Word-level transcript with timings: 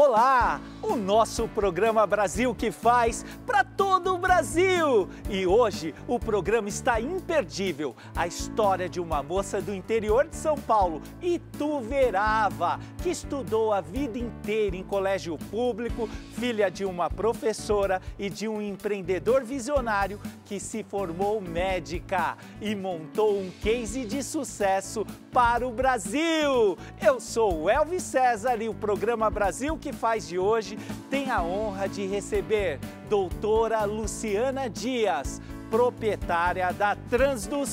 Olá! 0.00 0.60
O 0.80 0.94
nosso 0.94 1.48
programa 1.48 2.06
Brasil 2.06 2.54
que 2.54 2.70
faz 2.70 3.26
para 3.44 3.64
todo 3.64 4.14
o 4.14 4.18
Brasil! 4.18 5.08
E 5.28 5.44
hoje 5.44 5.92
o 6.06 6.20
programa 6.20 6.68
está 6.68 7.00
imperdível. 7.00 7.96
A 8.14 8.24
história 8.24 8.88
de 8.88 9.00
uma 9.00 9.24
moça 9.24 9.60
do 9.60 9.74
interior 9.74 10.28
de 10.28 10.36
São 10.36 10.56
Paulo, 10.56 11.02
Ituverava, 11.20 12.78
que 13.02 13.10
estudou 13.10 13.72
a 13.72 13.80
vida 13.80 14.16
inteira 14.16 14.76
em 14.76 14.84
colégio 14.84 15.36
público, 15.50 16.08
filha 16.32 16.70
de 16.70 16.84
uma 16.84 17.10
professora 17.10 18.00
e 18.16 18.30
de 18.30 18.46
um 18.46 18.62
empreendedor 18.62 19.42
visionário 19.42 20.20
que 20.44 20.60
se 20.60 20.84
formou 20.84 21.40
médica 21.40 22.38
e 22.60 22.72
montou 22.76 23.36
um 23.40 23.50
case 23.60 24.04
de 24.04 24.22
sucesso 24.22 25.04
para 25.32 25.66
o 25.66 25.72
Brasil. 25.72 26.78
Eu 27.04 27.18
sou 27.18 27.62
o 27.62 27.68
Elvis 27.68 28.04
César 28.04 28.62
e 28.62 28.68
o 28.68 28.74
programa 28.74 29.28
Brasil 29.28 29.76
que 29.76 29.87
faz 29.92 30.26
de 30.26 30.38
hoje 30.38 30.78
tem 31.10 31.30
a 31.30 31.42
honra 31.42 31.88
de 31.88 32.06
receber 32.06 32.78
doutora 33.08 33.84
Luciana 33.84 34.68
Dias, 34.68 35.40
proprietária 35.70 36.72
da 36.72 36.96
Trans 36.96 37.46
do. 37.46 37.64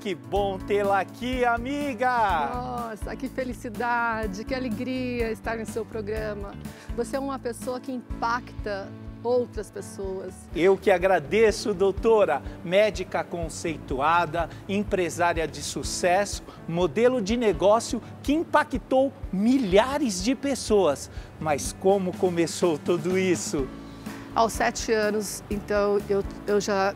Que 0.00 0.14
bom 0.14 0.58
tê-la 0.58 1.00
aqui, 1.00 1.44
amiga! 1.44 2.50
Nossa, 2.52 3.16
que 3.16 3.28
felicidade, 3.28 4.44
que 4.44 4.54
alegria 4.54 5.30
estar 5.30 5.56
no 5.56 5.66
seu 5.66 5.84
programa. 5.84 6.52
Você 6.96 7.16
é 7.16 7.20
uma 7.20 7.38
pessoa 7.38 7.80
que 7.80 7.92
impacta 7.92 8.88
outras 9.22 9.70
pessoas. 9.70 10.34
Eu 10.54 10.76
que 10.76 10.90
agradeço, 10.90 11.72
doutora, 11.72 12.42
médica 12.64 13.22
conceituada, 13.22 14.48
empresária 14.68 15.46
de 15.46 15.62
sucesso, 15.62 16.42
modelo 16.68 17.20
de 17.22 17.36
negócio 17.36 18.02
que 18.22 18.32
impactou 18.32 19.12
milhares 19.32 20.22
de 20.22 20.34
pessoas. 20.34 21.10
Mas 21.40 21.74
como 21.80 22.16
começou 22.16 22.78
tudo 22.78 23.18
isso? 23.18 23.68
Aos 24.34 24.54
sete 24.54 24.92
anos, 24.92 25.44
então, 25.50 26.00
eu, 26.08 26.24
eu 26.46 26.60
já 26.60 26.94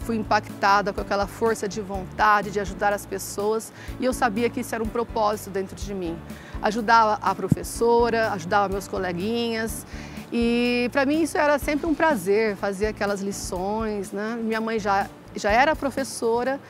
fui 0.00 0.16
impactada 0.16 0.92
com 0.92 1.00
aquela 1.00 1.26
força 1.26 1.68
de 1.68 1.80
vontade 1.80 2.50
de 2.50 2.58
ajudar 2.60 2.92
as 2.92 3.06
pessoas 3.06 3.72
e 4.00 4.04
eu 4.04 4.12
sabia 4.12 4.50
que 4.50 4.60
isso 4.60 4.74
era 4.74 4.82
um 4.82 4.88
propósito 4.88 5.50
dentro 5.50 5.76
de 5.76 5.94
mim. 5.94 6.18
Ajudava 6.60 7.18
a 7.22 7.34
professora, 7.34 8.32
ajudava 8.32 8.68
meus 8.68 8.88
coleguinhas 8.88 9.86
e 10.32 10.88
para 10.92 11.06
mim 11.06 11.22
isso 11.22 11.38
era 11.38 11.58
sempre 11.58 11.86
um 11.86 11.94
prazer, 11.94 12.56
fazer 12.56 12.86
aquelas 12.86 13.20
lições, 13.20 14.12
né? 14.12 14.38
Minha 14.42 14.60
mãe 14.60 14.78
já, 14.78 15.08
já 15.34 15.50
era 15.50 15.74
professora 15.74 16.60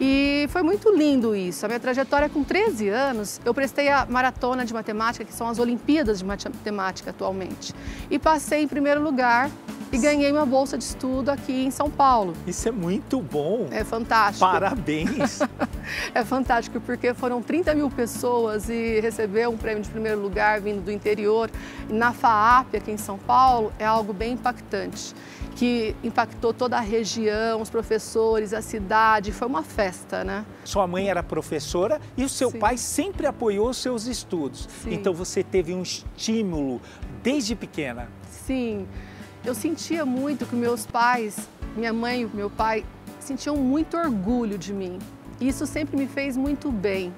e 0.00 0.46
foi 0.50 0.62
muito 0.62 0.90
lindo 0.90 1.36
isso. 1.36 1.66
A 1.66 1.68
minha 1.68 1.80
trajetória 1.80 2.28
com 2.28 2.42
13 2.42 2.88
anos, 2.88 3.40
eu 3.44 3.52
prestei 3.52 3.88
a 3.90 4.06
maratona 4.06 4.64
de 4.64 4.72
matemática, 4.72 5.24
que 5.24 5.32
são 5.32 5.48
as 5.48 5.58
Olimpíadas 5.58 6.20
de 6.20 6.24
Matemática 6.24 7.10
atualmente. 7.10 7.74
E 8.10 8.18
passei 8.18 8.62
em 8.62 8.68
primeiro 8.68 9.02
lugar 9.02 9.50
e 9.92 9.98
ganhei 9.98 10.30
uma 10.30 10.46
bolsa 10.46 10.78
de 10.78 10.84
estudo 10.84 11.30
aqui 11.30 11.64
em 11.64 11.70
São 11.70 11.90
Paulo. 11.90 12.34
Isso 12.46 12.68
é 12.68 12.72
muito 12.72 13.20
bom. 13.20 13.68
É 13.70 13.84
fantástico. 13.84 14.50
Parabéns. 14.50 15.40
é 16.14 16.24
fantástico 16.24 16.80
porque 16.80 17.12
foram 17.14 17.42
30 17.42 17.74
mil 17.74 17.90
pessoas 17.90 18.68
e 18.68 19.00
receber 19.00 19.48
um 19.48 19.56
prêmio 19.56 19.82
de 19.82 19.90
primeiro 19.90 20.20
lugar 20.20 20.60
vindo 20.60 20.82
do 20.82 20.90
interior 20.90 21.50
na 21.88 22.12
FAAP 22.12 22.76
aqui 22.76 22.90
em 22.92 22.96
São 22.96 23.18
Paulo 23.18 23.72
é 23.78 23.84
algo 23.84 24.12
bem 24.12 24.32
impactante 24.32 25.14
que 25.56 25.94
impactou 26.02 26.54
toda 26.54 26.78
a 26.78 26.80
região, 26.80 27.60
os 27.60 27.68
professores, 27.68 28.54
a 28.54 28.62
cidade. 28.62 29.32
Foi 29.32 29.46
uma 29.46 29.62
festa, 29.62 30.24
né? 30.24 30.46
Sua 30.64 30.86
mãe 30.86 31.10
era 31.10 31.22
professora 31.22 32.00
e 32.16 32.24
o 32.24 32.28
seu 32.28 32.50
Sim. 32.50 32.58
pai 32.58 32.78
sempre 32.78 33.26
apoiou 33.26 33.68
os 33.68 33.76
seus 33.76 34.06
estudos. 34.06 34.66
Sim. 34.82 34.94
Então 34.94 35.12
você 35.12 35.42
teve 35.42 35.74
um 35.74 35.82
estímulo 35.82 36.80
desde 37.22 37.54
pequena. 37.54 38.08
Sim. 38.30 38.86
Eu 39.44 39.54
sentia 39.54 40.04
muito 40.04 40.44
que 40.44 40.54
meus 40.54 40.84
pais, 40.84 41.48
minha 41.76 41.92
mãe 41.92 42.22
e 42.22 42.36
meu 42.36 42.50
pai, 42.50 42.84
sentiam 43.18 43.56
muito 43.56 43.96
orgulho 43.96 44.58
de 44.58 44.72
mim. 44.72 44.98
Isso 45.40 45.66
sempre 45.66 45.96
me 45.96 46.06
fez 46.06 46.36
muito 46.36 46.70
bem. 46.70 47.12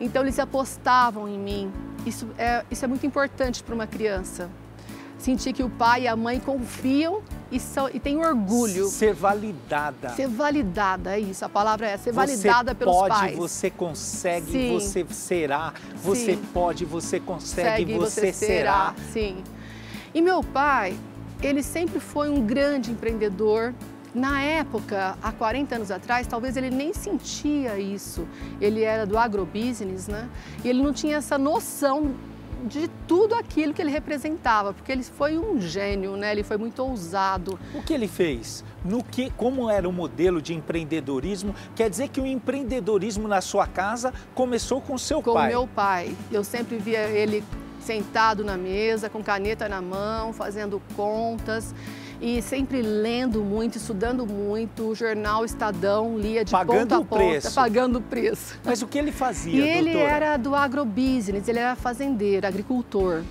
Então 0.00 0.22
eles 0.22 0.38
apostavam 0.38 1.28
em 1.28 1.38
mim. 1.38 1.72
Isso 2.04 2.28
é, 2.36 2.64
isso 2.70 2.84
é 2.84 2.88
muito 2.88 3.06
importante 3.06 3.62
para 3.62 3.74
uma 3.74 3.86
criança. 3.86 4.50
Sentir 5.16 5.52
que 5.52 5.62
o 5.62 5.70
pai 5.70 6.02
e 6.02 6.08
a 6.08 6.16
mãe 6.16 6.40
confiam 6.40 7.22
e, 7.50 7.60
são, 7.60 7.88
e 7.88 8.00
têm 8.00 8.18
orgulho. 8.18 8.88
Ser 8.88 9.14
validada. 9.14 10.10
Ser 10.10 10.28
validada, 10.28 11.16
é 11.16 11.20
isso. 11.20 11.44
A 11.44 11.48
palavra 11.48 11.86
é 11.88 11.96
ser 11.96 12.12
validada 12.12 12.72
você 12.72 12.78
pelos 12.78 12.94
pode, 12.94 13.14
pais. 13.14 13.36
Você 13.36 13.70
consegue, 13.70 14.52
Sim. 14.52 14.72
você 14.72 15.06
será. 15.08 15.72
Você 16.02 16.34
Sim. 16.34 16.42
pode, 16.52 16.84
você 16.84 17.20
consegue, 17.20 17.84
Segue, 17.84 17.94
você, 17.94 18.20
você 18.20 18.32
será. 18.32 18.92
será. 18.92 18.94
Sim. 19.12 19.42
E 20.12 20.20
meu 20.20 20.42
pai, 20.42 20.94
ele 21.44 21.62
sempre 21.62 22.00
foi 22.00 22.30
um 22.30 22.44
grande 22.44 22.90
empreendedor. 22.90 23.74
Na 24.14 24.40
época, 24.40 25.18
há 25.22 25.32
40 25.32 25.74
anos 25.74 25.90
atrás, 25.90 26.26
talvez 26.26 26.56
ele 26.56 26.70
nem 26.70 26.94
sentia 26.94 27.78
isso. 27.78 28.26
Ele 28.60 28.82
era 28.82 29.04
do 29.04 29.18
agrobusiness, 29.18 30.08
né? 30.08 30.28
E 30.64 30.68
ele 30.68 30.80
não 30.82 30.92
tinha 30.92 31.16
essa 31.16 31.36
noção 31.36 32.14
de 32.64 32.88
tudo 33.06 33.34
aquilo 33.34 33.74
que 33.74 33.82
ele 33.82 33.90
representava, 33.90 34.72
porque 34.72 34.90
ele 34.90 35.02
foi 35.02 35.36
um 35.36 35.60
gênio, 35.60 36.16
né? 36.16 36.32
Ele 36.32 36.42
foi 36.42 36.56
muito 36.56 36.82
ousado. 36.82 37.58
O 37.74 37.82
que 37.82 37.92
ele 37.92 38.08
fez? 38.08 38.64
No 38.82 39.02
que, 39.02 39.30
como 39.30 39.68
era 39.68 39.86
o 39.86 39.92
modelo 39.92 40.40
de 40.40 40.54
empreendedorismo? 40.54 41.54
Quer 41.74 41.90
dizer 41.90 42.08
que 42.08 42.20
o 42.20 42.26
empreendedorismo 42.26 43.28
na 43.28 43.42
sua 43.42 43.66
casa 43.66 44.14
começou 44.34 44.80
com 44.80 44.96
seu 44.96 45.20
com 45.20 45.34
pai? 45.34 45.52
Com 45.52 45.58
meu 45.58 45.68
pai. 45.68 46.16
Eu 46.32 46.42
sempre 46.42 46.78
via 46.78 47.00
ele 47.08 47.44
sentado 47.84 48.42
na 48.42 48.56
mesa, 48.56 49.08
com 49.10 49.22
caneta 49.22 49.68
na 49.68 49.80
mão, 49.82 50.32
fazendo 50.32 50.80
contas 50.96 51.74
e 52.20 52.40
sempre 52.40 52.80
lendo 52.80 53.42
muito, 53.42 53.76
estudando 53.76 54.26
muito, 54.26 54.84
o 54.84 54.94
jornal 54.94 55.44
Estadão 55.44 56.16
lia 56.18 56.44
de 56.44 56.50
pagando 56.52 56.78
ponta 56.78 56.94
a 56.96 56.98
ponta, 57.00 57.16
preço. 57.16 57.54
pagando 57.54 57.98
o 57.98 58.00
preço. 58.00 58.58
Mas 58.64 58.80
o 58.82 58.86
que 58.86 58.98
ele 58.98 59.12
fazia, 59.12 59.64
E 59.64 59.68
ele 59.68 59.92
doutora? 59.92 60.14
era 60.14 60.36
do 60.36 60.54
agrobusiness, 60.54 61.46
ele 61.48 61.58
era 61.58 61.76
fazendeiro, 61.76 62.46
agricultor. 62.46 63.22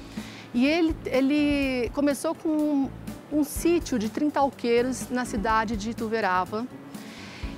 E 0.54 0.68
ele, 0.68 0.96
ele 1.06 1.90
começou 1.94 2.36
com 2.36 2.50
um, 2.50 2.90
um 3.32 3.44
sítio 3.44 3.98
de 3.98 4.10
30 4.10 4.40
alqueiros 4.40 5.10
na 5.10 5.26
cidade 5.26 5.76
de 5.76 5.90
Ituverava. 5.90 6.68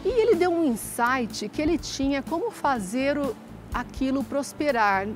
E 0.05 0.07
ele 0.07 0.35
deu 0.35 0.51
um 0.51 0.63
insight 0.63 1.49
que 1.49 1.61
ele 1.61 1.77
tinha 1.77 2.21
como 2.21 2.51
fazer 2.51 3.17
o, 3.17 3.35
aquilo 3.73 4.23
prosperar 4.23 5.07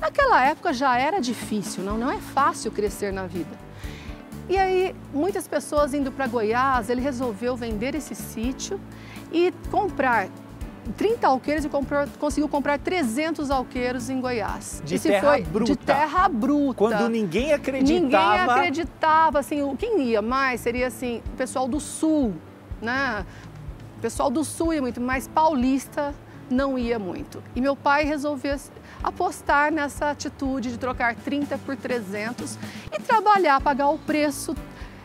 Naquela 0.00 0.44
época 0.44 0.72
já 0.72 0.98
era 0.98 1.20
difícil, 1.20 1.82
não, 1.82 1.96
não 1.96 2.10
é 2.10 2.18
fácil 2.18 2.70
crescer 2.70 3.12
na 3.12 3.26
vida. 3.26 3.66
E 4.48 4.56
aí, 4.56 4.94
muitas 5.12 5.48
pessoas 5.48 5.92
indo 5.92 6.12
para 6.12 6.26
Goiás, 6.26 6.88
ele 6.88 7.00
resolveu 7.00 7.56
vender 7.56 7.94
esse 7.94 8.14
sítio 8.14 8.80
e 9.32 9.52
comprar 9.70 10.28
30 10.96 11.26
alqueiros 11.26 11.64
e 11.64 11.68
comprou, 11.68 12.06
conseguiu 12.18 12.48
comprar 12.48 12.78
300 12.78 13.50
alqueiros 13.50 14.08
em 14.08 14.20
Goiás. 14.20 14.80
De 14.84 14.94
Esse 14.94 15.08
terra 15.08 15.30
foi 15.30 15.42
bruta. 15.42 15.72
De 15.72 15.76
terra 15.76 16.28
bruta. 16.28 16.78
Quando 16.78 17.08
ninguém 17.08 17.52
acreditava. 17.52 18.00
Ninguém 18.00 18.54
acreditava. 18.54 19.38
Assim, 19.40 19.76
quem 19.76 20.02
ia 20.02 20.22
mais 20.22 20.60
seria 20.60 20.86
assim, 20.86 21.22
o 21.32 21.36
pessoal 21.36 21.66
do 21.66 21.80
sul, 21.80 22.34
né? 22.80 23.26
O 23.98 24.00
pessoal 24.00 24.30
do 24.30 24.44
sul 24.44 24.72
ia 24.72 24.82
muito, 24.82 25.00
mas 25.00 25.26
paulista 25.26 26.14
não 26.48 26.78
ia 26.78 26.98
muito. 26.98 27.42
E 27.56 27.60
meu 27.60 27.74
pai 27.74 28.04
resolveu 28.04 28.56
apostar 29.06 29.72
nessa 29.72 30.10
atitude 30.10 30.72
de 30.72 30.78
trocar 30.78 31.14
30 31.14 31.56
por 31.58 31.76
300 31.76 32.58
e 32.92 33.00
trabalhar, 33.00 33.60
pagar 33.60 33.88
o 33.88 33.98
preço. 33.98 34.54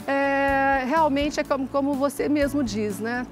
É, 0.08 0.84
realmente 0.88 1.40
é 1.40 1.44
como, 1.44 1.68
como 1.68 1.94
você 1.94 2.28
mesmo 2.28 2.64
diz, 2.64 3.00
né? 3.00 3.26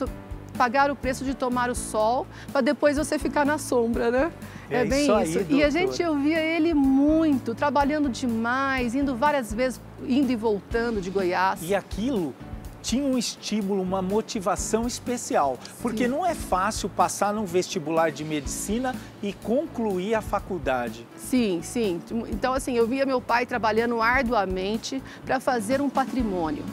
Pagar 0.55 0.91
o 0.91 0.95
preço 0.95 1.25
de 1.25 1.33
tomar 1.33 1.71
o 1.71 1.75
sol 1.75 2.27
para 2.51 2.61
depois 2.61 2.97
você 2.97 3.17
ficar 3.17 3.43
na 3.43 3.57
sombra, 3.57 4.11
né? 4.11 4.31
É, 4.69 4.81
é 4.81 4.85
bem 4.85 5.01
isso. 5.01 5.39
Aí, 5.39 5.47
e 5.49 5.63
a 5.63 5.69
gente 5.71 6.03
ouvia 6.03 6.39
ele 6.39 6.75
muito, 6.75 7.55
trabalhando 7.55 8.07
demais, 8.07 8.93
indo 8.93 9.15
várias 9.15 9.51
vezes, 9.51 9.81
indo 10.07 10.31
e 10.31 10.35
voltando 10.35 11.01
de 11.01 11.09
Goiás. 11.09 11.61
E 11.63 11.73
aquilo 11.73 12.35
tinha 12.81 13.03
um 13.03 13.17
estímulo, 13.17 13.81
uma 13.81 14.01
motivação 14.01 14.87
especial, 14.87 15.57
porque 15.81 16.05
Sim. 16.05 16.11
não 16.11 16.25
é 16.25 16.33
fácil 16.33 16.89
passar 16.89 17.33
num 17.33 17.45
vestibular 17.45 18.11
de 18.11 18.23
medicina 18.23 18.95
e 19.21 19.33
concluir 19.33 20.15
a 20.15 20.21
faculdade. 20.21 21.05
Sim, 21.15 21.61
sim. 21.61 22.01
Então, 22.29 22.53
assim, 22.53 22.75
eu 22.75 22.87
via 22.87 23.05
meu 23.05 23.21
pai 23.21 23.45
trabalhando 23.45 24.01
arduamente 24.01 25.01
para 25.25 25.39
fazer 25.39 25.81
um 25.81 25.89
patrimônio. 25.89 26.63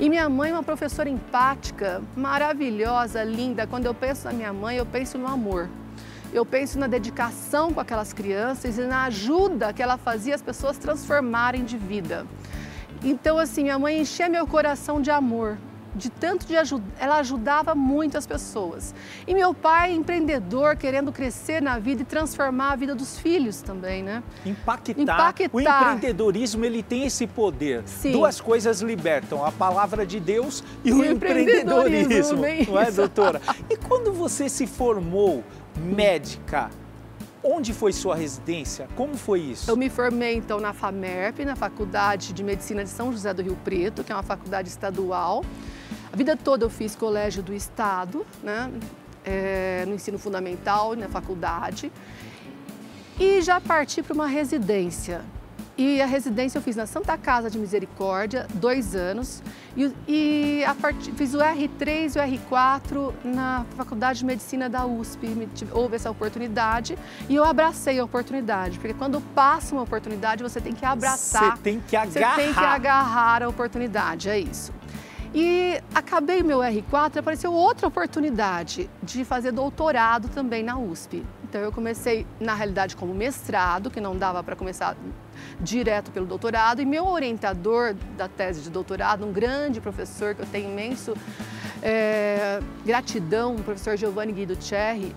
E 0.00 0.08
minha 0.08 0.28
mãe, 0.28 0.52
uma 0.52 0.62
professora 0.62 1.08
empática, 1.08 2.00
maravilhosa, 2.16 3.24
linda. 3.24 3.66
Quando 3.66 3.86
eu 3.86 3.94
penso 3.94 4.26
na 4.26 4.32
minha 4.32 4.52
mãe, 4.52 4.76
eu 4.76 4.86
penso 4.86 5.18
no 5.18 5.26
amor. 5.26 5.68
Eu 6.32 6.46
penso 6.46 6.78
na 6.78 6.86
dedicação 6.86 7.72
com 7.72 7.80
aquelas 7.80 8.12
crianças 8.12 8.78
e 8.78 8.82
na 8.82 9.04
ajuda 9.04 9.72
que 9.72 9.82
ela 9.82 9.96
fazia 9.96 10.34
as 10.34 10.42
pessoas 10.42 10.78
transformarem 10.78 11.64
de 11.64 11.76
vida. 11.76 12.26
Então, 13.02 13.38
assim, 13.38 13.62
minha 13.62 13.78
mãe 13.78 14.00
enchia 14.00 14.28
meu 14.28 14.46
coração 14.46 15.00
de 15.00 15.10
amor. 15.10 15.56
de 15.94 16.10
tanto 16.10 16.46
de 16.46 16.56
ajudar, 16.56 16.86
ela 17.00 17.16
ajudava 17.16 17.74
muito 17.74 18.16
as 18.16 18.24
pessoas. 18.26 18.94
E 19.26 19.34
meu 19.34 19.52
pai, 19.52 19.92
empreendedor, 19.92 20.76
querendo 20.76 21.10
crescer 21.10 21.60
na 21.60 21.78
vida 21.78 22.02
e 22.02 22.04
transformar 22.04 22.72
a 22.72 22.76
vida 22.76 22.94
dos 22.94 23.18
filhos 23.18 23.62
também, 23.62 24.02
né? 24.02 24.22
Impactar. 24.46 25.00
Impactar. 25.00 25.48
O 25.52 25.60
empreendedorismo, 25.60 26.64
ele 26.64 26.82
tem 26.84 27.04
esse 27.04 27.26
poder. 27.26 27.82
Sim. 27.86 28.12
Duas 28.12 28.40
coisas 28.40 28.80
libertam, 28.80 29.44
a 29.44 29.50
palavra 29.50 30.06
de 30.06 30.20
Deus 30.20 30.62
e 30.84 30.92
o, 30.92 30.98
o 30.98 31.04
empreendedorismo. 31.04 32.04
empreendedorismo 32.04 32.72
não 32.72 32.80
é, 32.80 32.90
doutora? 32.92 33.40
E 33.68 33.76
quando 33.76 34.12
você 34.12 34.48
se 34.48 34.66
formou 34.66 35.42
médica, 35.76 36.70
Onde 37.42 37.72
foi 37.72 37.92
sua 37.92 38.16
residência? 38.16 38.88
Como 38.96 39.16
foi 39.16 39.40
isso? 39.40 39.70
Eu 39.70 39.76
me 39.76 39.88
formei 39.88 40.34
então 40.34 40.58
na 40.58 40.72
FAMERP, 40.72 41.44
na 41.44 41.54
Faculdade 41.54 42.32
de 42.32 42.42
Medicina 42.42 42.82
de 42.82 42.90
São 42.90 43.12
José 43.12 43.32
do 43.32 43.42
Rio 43.42 43.56
Preto, 43.64 44.02
que 44.02 44.10
é 44.10 44.14
uma 44.14 44.24
faculdade 44.24 44.68
estadual. 44.68 45.44
A 46.12 46.16
vida 46.16 46.36
toda 46.36 46.64
eu 46.64 46.70
fiz 46.70 46.96
colégio 46.96 47.42
do 47.42 47.54
Estado, 47.54 48.26
né? 48.42 48.70
É, 49.24 49.84
no 49.86 49.94
ensino 49.94 50.18
fundamental, 50.18 50.96
na 50.96 51.08
faculdade. 51.08 51.92
E 53.20 53.40
já 53.42 53.60
parti 53.60 54.02
para 54.02 54.14
uma 54.14 54.26
residência. 54.26 55.22
E 55.78 56.02
a 56.02 56.06
residência 56.06 56.58
eu 56.58 56.62
fiz 56.62 56.74
na 56.74 56.86
Santa 56.86 57.16
Casa 57.16 57.48
de 57.48 57.56
Misericórdia, 57.56 58.48
dois 58.52 58.96
anos. 58.96 59.40
E, 59.76 59.92
e 60.08 60.64
part... 60.82 61.12
fiz 61.12 61.34
o 61.34 61.38
R3 61.38 62.16
e 62.16 62.18
o 62.18 62.38
R4 62.50 63.14
na 63.22 63.64
Faculdade 63.76 64.18
de 64.18 64.24
Medicina 64.24 64.68
da 64.68 64.84
USP. 64.84 65.48
Houve 65.70 65.94
essa 65.94 66.10
oportunidade 66.10 66.98
e 67.28 67.36
eu 67.36 67.44
abracei 67.44 68.00
a 68.00 68.04
oportunidade. 68.04 68.80
Porque 68.80 68.92
quando 68.92 69.20
passa 69.20 69.72
uma 69.72 69.82
oportunidade, 69.82 70.42
você 70.42 70.60
tem 70.60 70.72
que 70.72 70.84
abraçar. 70.84 71.56
Você 71.56 71.62
tem 71.62 71.78
que 71.78 71.94
agarrar. 71.94 72.34
Você 72.34 72.42
tem 72.42 72.52
que 72.52 72.58
agarrar 72.58 73.42
a 73.44 73.48
oportunidade, 73.48 74.28
é 74.28 74.40
isso. 74.40 74.72
E 75.32 75.80
acabei 75.94 76.42
meu 76.42 76.58
R4 76.58 77.18
apareceu 77.18 77.52
outra 77.52 77.86
oportunidade 77.86 78.90
de 79.00 79.24
fazer 79.24 79.52
doutorado 79.52 80.28
também 80.28 80.64
na 80.64 80.76
USP. 80.76 81.24
Então 81.48 81.60
eu 81.62 81.72
comecei, 81.72 82.26
na 82.38 82.54
realidade, 82.54 82.94
como 82.94 83.14
mestrado, 83.14 83.90
que 83.90 84.00
não 84.00 84.16
dava 84.16 84.42
para 84.42 84.54
começar 84.54 84.94
direto 85.60 86.10
pelo 86.10 86.26
doutorado, 86.26 86.82
e 86.82 86.84
meu 86.84 87.06
orientador 87.06 87.94
da 88.16 88.28
tese 88.28 88.60
de 88.60 88.70
doutorado, 88.70 89.24
um 89.24 89.32
grande 89.32 89.80
professor 89.80 90.34
que 90.34 90.42
eu 90.42 90.46
tenho 90.46 90.70
imenso 90.70 91.14
é, 91.82 92.60
gratidão, 92.84 93.54
o 93.54 93.62
professor 93.62 93.96
Giovanni 93.96 94.32
Guido 94.32 94.56
Cherry, 94.60 95.14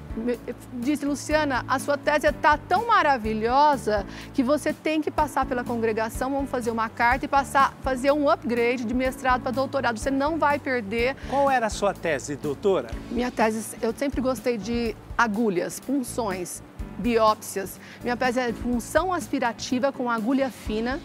disse, 0.73 1.05
Luciana, 1.05 1.65
a 1.67 1.79
sua 1.79 1.97
tese 1.97 2.27
está 2.27 2.57
tão 2.57 2.87
maravilhosa 2.87 4.05
que 4.33 4.43
você 4.43 4.71
tem 4.71 5.01
que 5.01 5.11
passar 5.11 5.45
pela 5.45 5.63
congregação, 5.63 6.31
vamos 6.31 6.49
fazer 6.49 6.71
uma 6.71 6.87
carta 6.87 7.25
e 7.25 7.27
passar, 7.27 7.73
fazer 7.81 8.11
um 8.11 8.29
upgrade 8.29 8.85
de 8.85 8.93
mestrado 8.93 9.41
para 9.41 9.51
doutorado. 9.51 9.97
Você 9.97 10.11
não 10.11 10.37
vai 10.37 10.59
perder. 10.59 11.15
Qual 11.29 11.49
era 11.49 11.65
a 11.65 11.69
sua 11.69 11.93
tese, 11.93 12.35
doutora? 12.35 12.89
Minha 13.09 13.31
tese, 13.31 13.75
eu 13.81 13.93
sempre 13.93 14.21
gostei 14.21 14.57
de 14.57 14.95
agulhas, 15.21 15.79
punções, 15.79 16.63
biópsias. 16.97 17.79
Minha 18.01 18.17
é 18.37 18.51
punção 18.51 19.13
aspirativa 19.13 19.91
com 19.91 20.09
agulha 20.09 20.49
fina 20.49 20.99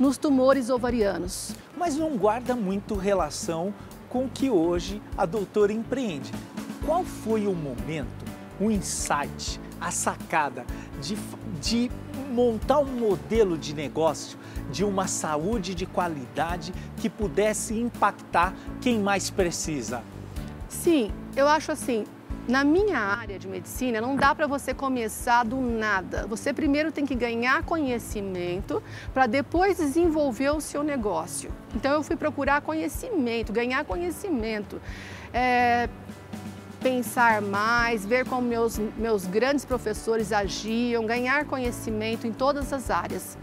nos 0.00 0.18
tumores 0.18 0.68
ovarianos. 0.68 1.54
Mas 1.76 1.96
não 1.96 2.16
guarda 2.16 2.56
muito 2.56 2.96
relação 2.96 3.72
com 4.08 4.28
que 4.28 4.50
hoje 4.50 5.00
a 5.16 5.24
doutora 5.24 5.72
empreende. 5.72 6.32
Qual 6.84 7.04
foi 7.04 7.46
o 7.46 7.54
momento, 7.54 8.24
o 8.60 8.68
insight, 8.68 9.60
a 9.80 9.92
sacada 9.92 10.66
de, 11.00 11.16
de 11.60 11.88
montar 12.32 12.80
um 12.80 12.98
modelo 12.98 13.56
de 13.56 13.74
negócio 13.74 14.36
de 14.72 14.84
uma 14.84 15.06
saúde 15.06 15.72
de 15.72 15.86
qualidade 15.86 16.74
que 16.96 17.08
pudesse 17.08 17.78
impactar 17.78 18.54
quem 18.80 18.98
mais 18.98 19.30
precisa? 19.30 20.02
Sim, 20.68 21.12
eu 21.36 21.46
acho 21.46 21.70
assim, 21.70 22.04
na 22.48 22.64
minha 22.64 22.98
área 22.98 23.38
de 23.38 23.46
medicina, 23.46 24.00
não 24.00 24.16
dá 24.16 24.34
para 24.34 24.46
você 24.46 24.74
começar 24.74 25.44
do 25.44 25.60
nada. 25.60 26.26
Você 26.26 26.52
primeiro 26.52 26.90
tem 26.90 27.06
que 27.06 27.14
ganhar 27.14 27.62
conhecimento 27.62 28.82
para 29.14 29.26
depois 29.26 29.76
desenvolver 29.76 30.50
o 30.50 30.60
seu 30.60 30.82
negócio. 30.82 31.50
Então, 31.74 31.92
eu 31.92 32.02
fui 32.02 32.16
procurar 32.16 32.60
conhecimento, 32.60 33.52
ganhar 33.52 33.84
conhecimento. 33.84 34.80
É, 35.32 35.88
pensar 36.82 37.40
mais, 37.40 38.04
ver 38.04 38.26
como 38.26 38.42
meus, 38.42 38.76
meus 38.98 39.24
grandes 39.24 39.64
professores 39.64 40.32
agiam, 40.32 41.06
ganhar 41.06 41.44
conhecimento 41.44 42.26
em 42.26 42.32
todas 42.32 42.72
as 42.72 42.90
áreas. 42.90 43.38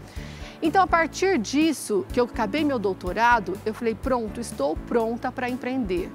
Então, 0.62 0.82
a 0.82 0.86
partir 0.86 1.38
disso, 1.38 2.04
que 2.12 2.20
eu 2.20 2.24
acabei 2.26 2.64
meu 2.64 2.78
doutorado, 2.78 3.58
eu 3.64 3.72
falei: 3.72 3.94
pronto, 3.94 4.38
estou 4.38 4.76
pronta 4.76 5.32
para 5.32 5.48
empreender. 5.48 6.10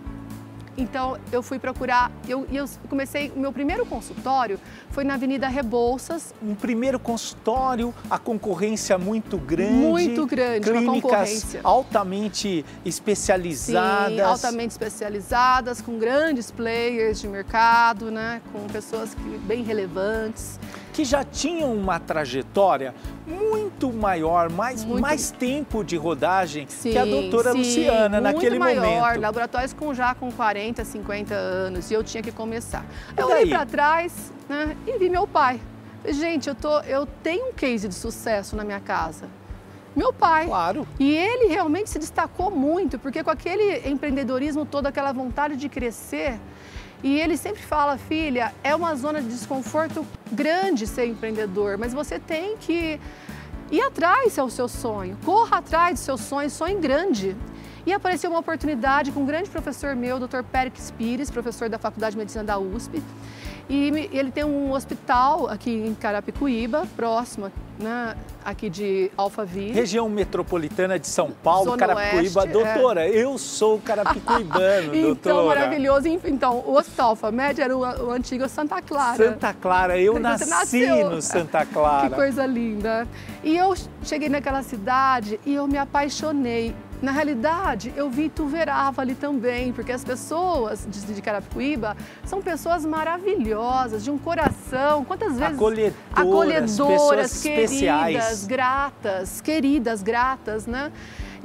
Então 0.78 1.18
eu 1.32 1.42
fui 1.42 1.58
procurar, 1.58 2.12
eu, 2.28 2.46
eu 2.52 2.66
comecei, 2.90 3.32
o 3.36 3.40
meu 3.40 3.54
primeiro 3.54 3.86
consultório 3.86 4.60
foi 4.90 5.04
na 5.04 5.14
Avenida 5.14 5.48
Rebouças. 5.48 6.34
Um 6.42 6.54
primeiro 6.54 7.00
consultório, 7.00 7.94
a 8.10 8.18
concorrência 8.18 8.98
muito 8.98 9.38
grande. 9.38 9.74
Muito 9.74 10.26
grande, 10.26 10.70
clínicas 10.70 11.58
altamente 11.64 12.66
especializadas. 12.84 14.14
Sim, 14.14 14.22
altamente 14.22 14.72
especializadas, 14.72 15.82
com 15.82 15.98
grandes 15.98 16.52
players 16.52 17.22
de 17.22 17.28
mercado, 17.28 18.12
né, 18.12 18.42
com 18.52 18.68
pessoas 18.68 19.16
bem 19.46 19.64
relevantes 19.64 20.60
que 20.96 21.04
já 21.04 21.26
tinham 21.26 21.74
uma 21.74 22.00
trajetória 22.00 22.96
muito 23.28 23.92
maior, 23.92 24.50
mais, 24.50 24.86
muito... 24.86 25.02
mais 25.02 25.30
tempo 25.30 25.84
de 25.84 25.98
rodagem 25.98 26.66
sim, 26.70 26.92
que 26.92 26.98
a 26.98 27.04
doutora 27.04 27.52
sim, 27.52 27.58
Luciana 27.58 28.22
naquele 28.22 28.58
maior, 28.58 28.82
momento. 28.82 29.02
maior, 29.02 29.20
laboratórios 29.20 29.74
com 29.74 29.94
já 29.94 30.16
com 30.16 30.32
40, 30.32 30.86
50 30.86 31.36
anos 31.36 31.92
e 31.92 31.94
eu 31.94 32.02
tinha 32.02 32.24
que 32.24 32.32
começar. 32.32 32.86
eu 33.18 33.28
olhei 33.28 33.50
para 33.50 33.66
trás 33.66 34.32
né, 34.48 34.78
e 34.88 34.98
vi 34.98 35.10
meu 35.10 35.28
pai. 35.28 35.60
Gente, 36.08 36.48
eu, 36.48 36.56
tô, 36.56 36.80
eu 36.82 37.06
tenho 37.22 37.50
um 37.50 37.52
case 37.52 37.90
de 37.90 37.96
sucesso 37.96 38.56
na 38.56 38.64
minha 38.64 38.80
casa. 38.80 39.28
Meu 39.94 40.14
pai. 40.14 40.46
Claro. 40.46 40.88
E 40.98 41.14
ele 41.14 41.48
realmente 41.48 41.90
se 41.90 42.00
destacou 42.00 42.50
muito, 42.50 42.98
porque 42.98 43.22
com 43.22 43.32
aquele 43.32 43.90
empreendedorismo 43.90 44.66
todo, 44.66 44.88
aquela 44.88 45.12
vontade 45.12 45.58
de 45.58 45.68
crescer, 45.68 46.40
e 47.04 47.20
ele 47.20 47.38
sempre 47.38 47.62
fala, 47.62 47.98
filha, 47.98 48.54
é 48.64 48.76
uma 48.76 48.96
zona 48.96 49.22
de 49.22 49.28
desconforto 49.28 50.06
grande 50.32 50.88
ser 50.88 51.06
empreendedor, 51.06 51.78
mas 51.78 51.94
você 51.94 52.20
tem 52.20 52.58
que 52.58 53.00
ir 53.72 53.82
atrás 53.82 54.38
ao 54.38 54.50
seu 54.50 54.68
sonho, 54.68 55.18
corra 55.24 55.58
atrás 55.58 56.00
do 56.00 56.04
seu 56.04 56.18
sonho, 56.18 56.50
sonhe 56.50 56.80
grande. 56.80 57.36
E 57.86 57.94
apareceu 57.94 58.32
uma 58.32 58.40
oportunidade 58.40 59.12
com 59.12 59.22
um 59.22 59.26
grande 59.26 59.50
professor 59.50 59.96
meu, 59.96 60.20
Dr. 60.20 60.42
Périx 60.52 60.90
Pires, 60.90 61.30
professor 61.30 61.70
da 61.70 61.78
Faculdade 61.78 62.14
de 62.14 62.18
Medicina 62.18 62.44
da 62.44 62.58
USP, 62.58 63.04
e 63.68 64.10
ele 64.12 64.32
tem 64.32 64.44
um 64.44 64.72
hospital 64.72 65.48
aqui 65.50 65.72
em 65.72 65.96
Carapicuíba, 65.96 66.88
próximo, 66.96 67.52
né, 67.80 68.16
aqui 68.44 68.70
de 68.70 69.12
Alphaville. 69.18 69.72
Região 69.72 70.08
metropolitana 70.08 71.00
de 71.00 71.08
São 71.08 71.32
Paulo, 71.32 71.72
Zona 71.72 71.78
Carapicuíba. 71.78 72.42
Oeste, 72.42 72.54
doutora, 72.54 73.06
é. 73.06 73.10
eu 73.10 73.38
sou 73.38 73.80
carapicuibano, 73.80 74.94
então, 74.96 75.02
doutora. 75.02 75.36
Então, 75.36 75.46
maravilhoso. 75.48 76.08
Então, 76.08 76.64
o 76.66 76.78
Hospital 76.78 77.10
Alphamed 77.10 77.62
era 77.62 77.76
o, 77.76 77.82
o, 77.82 78.12
antigo 78.12 78.48
Santa 78.48 78.82
Clara. 78.82 79.18
Santa 79.18 79.54
Clara, 79.54 80.00
eu 80.00 80.20
nasci 80.20 80.50
nasceu. 80.50 81.10
no 81.10 81.22
Santa 81.22 81.66
Clara. 81.68 82.10
Que 82.10 82.16
coisa 82.16 82.46
linda. 82.46 83.08
E 83.44 83.58
eu 83.58 83.74
cheguei 84.04 84.30
naquela 84.30 84.62
cidade 84.62 85.40
e 85.46 85.56
eu 85.56 85.68
me 85.68 85.78
apaixonei. 85.78 86.76
Na 87.02 87.12
realidade, 87.12 87.94
eu 87.96 88.10
vi 88.10 88.30
Tuverava 88.30 89.02
ali 89.02 89.16
também, 89.16 89.72
porque 89.72 89.92
as 89.92 90.04
pessoas 90.04 90.88
de, 90.90 91.02
de 91.14 91.22
Carapicuíba 91.22 91.96
são 92.26 92.42
pessoas 92.42 92.86
maravilhosas, 92.86 94.04
de 94.04 94.12
um 94.12 94.18
coração, 94.18 95.06
quantas 95.06 95.38
vezes... 95.38 95.56
Acolhedoras, 95.56 95.96
acolhedoras 96.16 97.42
queridas, 97.42 97.72
especiais. 97.72 98.46
gratas, 98.46 99.42
queridas, 99.42 100.02
gratas, 100.02 100.66
né? 100.66 100.92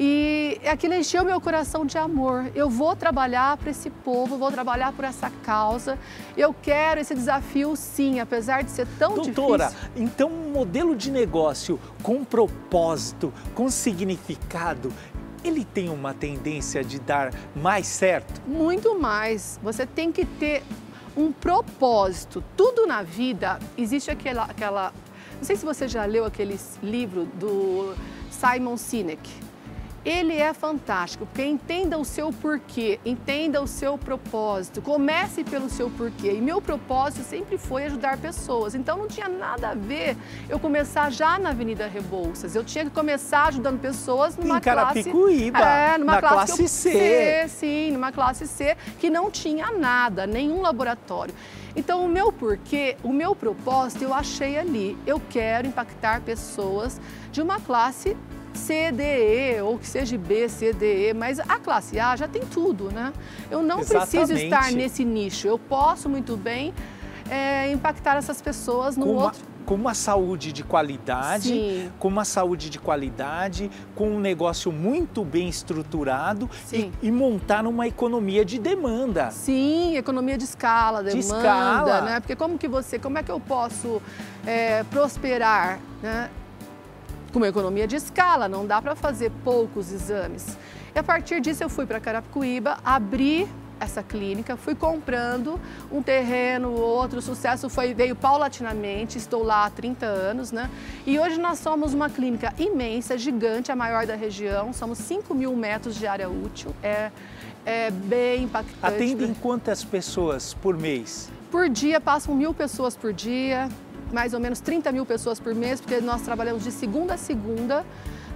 E 0.03 0.59
aquilo 0.65 0.95
encheu 0.95 1.23
meu 1.23 1.39
coração 1.43 1.85
de 1.85 1.99
amor. 1.99 2.51
Eu 2.55 2.71
vou 2.71 2.97
trabalhar 2.97 3.59
para 3.59 3.71
esse 3.71 3.91
povo, 3.91 4.39
vou 4.39 4.51
trabalhar 4.51 4.93
por 4.93 5.05
essa 5.05 5.31
causa. 5.45 5.99
Eu 6.35 6.55
quero 6.55 7.01
esse 7.01 7.15
desafio, 7.15 7.77
sim, 7.77 8.19
apesar 8.19 8.63
de 8.63 8.71
ser 8.71 8.87
tão 8.99 9.15
Doutora, 9.15 9.67
difícil. 9.67 9.91
Doutora, 9.91 9.91
então 9.97 10.31
um 10.31 10.53
modelo 10.53 10.97
de 10.97 11.11
negócio 11.11 11.79
com 12.03 12.25
propósito, 12.25 13.31
com 13.55 13.69
significado, 13.69 14.91
ele 15.45 15.65
tem 15.65 15.89
uma 15.89 16.15
tendência 16.15 16.83
de 16.85 16.99
dar 16.99 17.33
mais 17.55 17.87
certo? 17.87 18.41
Muito 18.47 18.99
mais. 18.99 19.59
Você 19.63 19.87
tem 19.87 20.13
que 20.13 20.25
ter 20.25 20.63
um 21.17 21.33
propósito. 21.33 22.43
Tudo 22.57 22.87
na 22.87 23.03
vida 23.03 23.59
existe 23.77 24.11
aquela, 24.11 24.45
aquela. 24.45 24.93
Não 25.37 25.45
sei 25.45 25.57
se 25.57 25.65
você 25.65 25.89
já 25.89 26.05
leu 26.05 26.25
aquele 26.25 26.59
livro 26.83 27.25
do 27.25 27.95
Simon 28.31 28.77
Sinek. 28.77 29.31
Ele 30.05 30.37
é 30.37 30.53
fantástico, 30.55 31.27
porque 31.27 31.45
entenda 31.45 31.99
o 31.99 32.05
seu 32.05 32.33
porquê, 32.33 32.99
entenda 33.05 33.61
o 33.61 33.67
seu 33.67 33.99
propósito, 33.99 34.81
comece 34.81 35.45
pelo 35.45 35.69
seu 35.69 35.91
porquê. 35.91 36.33
E 36.33 36.41
meu 36.41 36.61
propósito 36.61 37.25
sempre 37.25 37.59
foi 37.59 37.85
ajudar 37.85 38.17
pessoas, 38.17 38.75
então 38.75 38.97
não 38.97 39.07
tinha 39.07 39.29
nada 39.29 39.71
a 39.71 39.75
ver 39.75 40.17
eu 40.49 40.59
começar 40.59 41.11
já 41.11 41.39
na 41.39 41.51
Avenida 41.51 41.87
Rebouças. 41.87 42.55
Eu 42.55 42.65
tinha 42.65 42.85
que 42.85 42.91
começar 42.91 43.49
ajudando 43.49 43.79
pessoas 43.79 44.37
numa 44.37 44.59
em 44.59 44.61
Carapicuíba, 44.61 45.59
classe, 45.59 45.95
é, 45.95 45.99
numa 45.99 46.13
na 46.13 46.21
classe, 46.21 46.57
classe 46.57 46.69
C. 46.69 46.93
C. 46.93 47.49
Sim, 47.49 47.93
numa 47.93 48.13
classe 48.13 48.47
C 48.47 48.77
que 48.99 49.11
não 49.11 49.31
tinha 49.31 49.71
nada, 49.71 50.27
nenhum 50.27 50.63
laboratório. 50.63 51.35
Então, 51.77 52.05
o 52.05 52.09
meu 52.09 52.33
porquê, 52.33 52.97
o 53.03 53.13
meu 53.13 53.35
propósito, 53.35 54.03
eu 54.03 54.13
achei 54.13 54.59
ali. 54.59 54.99
Eu 55.07 55.21
quero 55.31 55.69
impactar 55.69 56.21
pessoas 56.21 57.01
de 57.31 57.41
uma 57.41 57.61
classe 57.61 58.17
C, 58.59 58.91
D, 58.93 59.03
E, 59.57 59.61
ou 59.63 59.79
que 59.79 59.87
seja 59.87 60.17
B, 60.19 60.49
C, 60.49 60.73
D, 60.73 61.11
E, 61.11 61.15
mas 61.15 61.39
a 61.41 61.59
classe 61.59 61.99
A 61.99 62.17
já 62.17 62.29
tem 62.29 62.43
tudo, 62.43 62.91
né? 62.91 63.13
Eu 63.51 63.63
não 63.63 63.81
Exatamente. 63.81 64.11
preciso 64.11 64.33
estar 64.35 64.73
nesse 64.73 65.05
nicho, 65.05 65.47
eu 65.47 65.59
posso 65.59 66.09
muito 66.09 66.37
bem 66.37 66.75
é, 67.31 67.71
impactar 67.73 68.17
essas 68.17 68.43
pessoas 68.43 68.97
no 68.97 69.07
com 69.07 69.13
uma, 69.13 69.25
outro. 69.27 69.41
com 69.65 69.75
uma 69.77 69.95
saúde 69.95 70.53
de 70.53 70.65
qualidade, 70.65 71.49
Sim. 71.51 71.93
com 71.99 72.09
uma 72.09 72.25
saúde 72.25 72.69
de 72.69 72.79
qualidade, 72.81 73.71
com 73.95 74.09
um 74.11 74.19
negócio 74.19 74.73
muito 74.73 75.25
bem 75.25 75.49
estruturado 75.49 76.51
e, 76.73 76.91
e 77.01 77.11
montar 77.13 77.65
uma 77.67 77.87
economia 77.87 78.45
de 78.45 78.59
demanda. 78.59 79.31
Sim, 79.31 79.97
economia 79.97 80.37
de 80.37 80.43
escala, 80.45 81.05
De 81.05 81.11
demanda, 81.11 81.23
escala. 81.39 82.01
né? 82.03 82.21
Porque 82.21 82.35
como 82.35 82.59
que 82.59 82.67
você, 82.67 82.99
como 82.99 83.17
é 83.19 83.23
que 83.23 83.31
eu 83.31 83.39
posso 83.39 84.03
é, 84.45 84.83
prosperar, 84.91 85.79
né? 86.03 86.29
Com 87.33 87.39
uma 87.39 87.49
economia 87.49 87.87
de 87.87 87.97
escala, 87.97 88.49
não 88.49 88.67
dá 88.67 88.83
para 88.83 88.97
fazer 88.97 89.31
poucos 89.45 89.93
exames. 89.93 90.57
E 90.95 90.99
a 90.99 91.03
partir 91.03 91.41
disso 91.41 91.63
eu 91.63 91.69
fui 91.69 91.87
para 91.87 92.01
Carapicuíba, 92.01 92.79
abri 92.85 93.49
essa 93.81 94.03
clínica, 94.03 94.57
fui 94.57 94.75
comprando 94.75 95.59
um 95.91 96.03
terreno, 96.03 96.73
outro, 96.73 97.19
o 97.19 97.23
sucesso 97.23 97.69
foi, 97.71 97.95
veio 97.95 98.15
paulatinamente, 98.15 99.17
estou 99.17 99.43
lá 99.43 99.65
há 99.65 99.71
30 99.71 100.05
anos, 100.05 100.53
né? 100.53 100.71
E 101.07 101.19
hoje 101.19 101.41
nós 101.41 101.59
somos 101.59 101.95
uma 101.95 102.11
clínica 102.11 102.53
imensa, 102.59 103.17
gigante, 103.17 103.73
a 103.73 103.77
maior 103.77 104.07
da 104.07 104.15
região, 104.15 104.73
somos 104.73 104.99
5 104.99 105.35
mil 105.35 105.57
metros 105.57 105.95
de 105.95 106.07
área 106.07 106.29
útil, 106.29 106.75
é, 106.83 107.11
é 107.65 107.91
bem 107.91 108.45
impactante. 108.45 108.79
Atendem 108.83 109.33
quantas 109.35 109.83
pessoas 109.83 110.53
por 110.53 110.77
mês? 110.77 111.31
Por 111.51 111.69
dia 111.69 112.01
passam 112.01 112.35
mil 112.35 112.53
pessoas 112.53 112.97
por 112.97 113.13
dia, 113.13 113.69
mais 114.13 114.35
ou 114.35 114.41
menos 114.41 114.61
30 114.61 114.91
mil 114.93 115.07
pessoas 115.07 115.39
por 115.41 115.55
mês, 115.55 115.81
porque 115.81 116.01
nós 116.01 116.23
trabalhamos 116.23 116.65
de 116.65 116.71
segunda 116.71 117.15
a 117.15 117.17
segunda, 117.17 117.85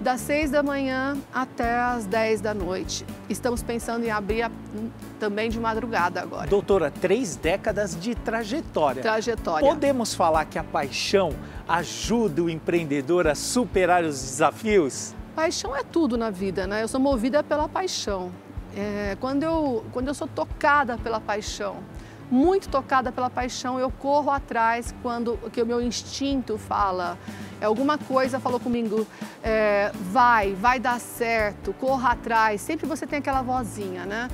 das 0.00 0.21
6 0.23 0.50
da 0.50 0.62
manhã 0.62 1.16
até 1.33 1.76
as 1.81 2.04
10 2.04 2.40
da 2.40 2.52
noite. 2.52 3.07
Estamos 3.28 3.62
pensando 3.62 4.04
em 4.04 4.11
abrir 4.11 4.43
a- 4.43 4.50
também 5.21 5.49
de 5.49 5.59
madrugada 5.61 6.21
agora. 6.21 6.49
Doutora, 6.49 6.90
três 6.90 7.37
décadas 7.37 7.99
de 7.99 8.14
trajetória. 8.14 9.02
Trajetória. 9.02 9.66
Podemos 9.69 10.12
falar 10.14 10.45
que 10.47 10.59
a 10.59 10.64
paixão 10.64 11.33
ajuda 11.69 12.43
o 12.43 12.50
empreendedor 12.50 13.26
a 13.28 13.35
superar 13.35 14.04
os 14.04 14.21
desafios? 14.21 15.14
Paixão 15.35 15.75
é 15.75 15.83
tudo 15.83 16.16
na 16.19 16.31
vida, 16.31 16.66
né? 16.66 16.83
Eu 16.83 16.88
sou 16.88 17.00
movida 17.00 17.43
pela 17.43 17.69
paixão. 17.69 18.31
É, 18.76 19.16
quando, 19.21 19.45
eu, 19.45 19.85
quando 19.93 20.09
eu 20.09 20.14
sou 20.14 20.26
tocada 20.26 20.99
pela 20.99 21.21
paixão, 21.21 21.76
muito 22.31 22.69
tocada 22.69 23.12
pela 23.12 23.28
paixão, 23.31 23.78
eu 23.78 23.90
corro 23.90 24.31
atrás 24.31 24.95
quando 25.02 25.38
que 25.52 25.62
o 25.62 25.66
meu 25.66 25.81
instinto 25.81 26.59
fala. 26.59 27.19
É, 27.61 27.66
alguma 27.66 27.99
coisa 27.99 28.40
falou 28.40 28.59
comigo, 28.59 29.07
é, 29.43 29.90
vai, 29.95 30.54
vai 30.54 30.81
dar 30.81 31.00
certo, 31.00 31.73
corra 31.75 32.12
atrás. 32.12 32.61
Sempre 32.61 32.87
você 32.87 33.07
tem 33.07 33.19
aquela 33.19 33.43
vozinha, 33.43 34.04
né? 34.04 34.28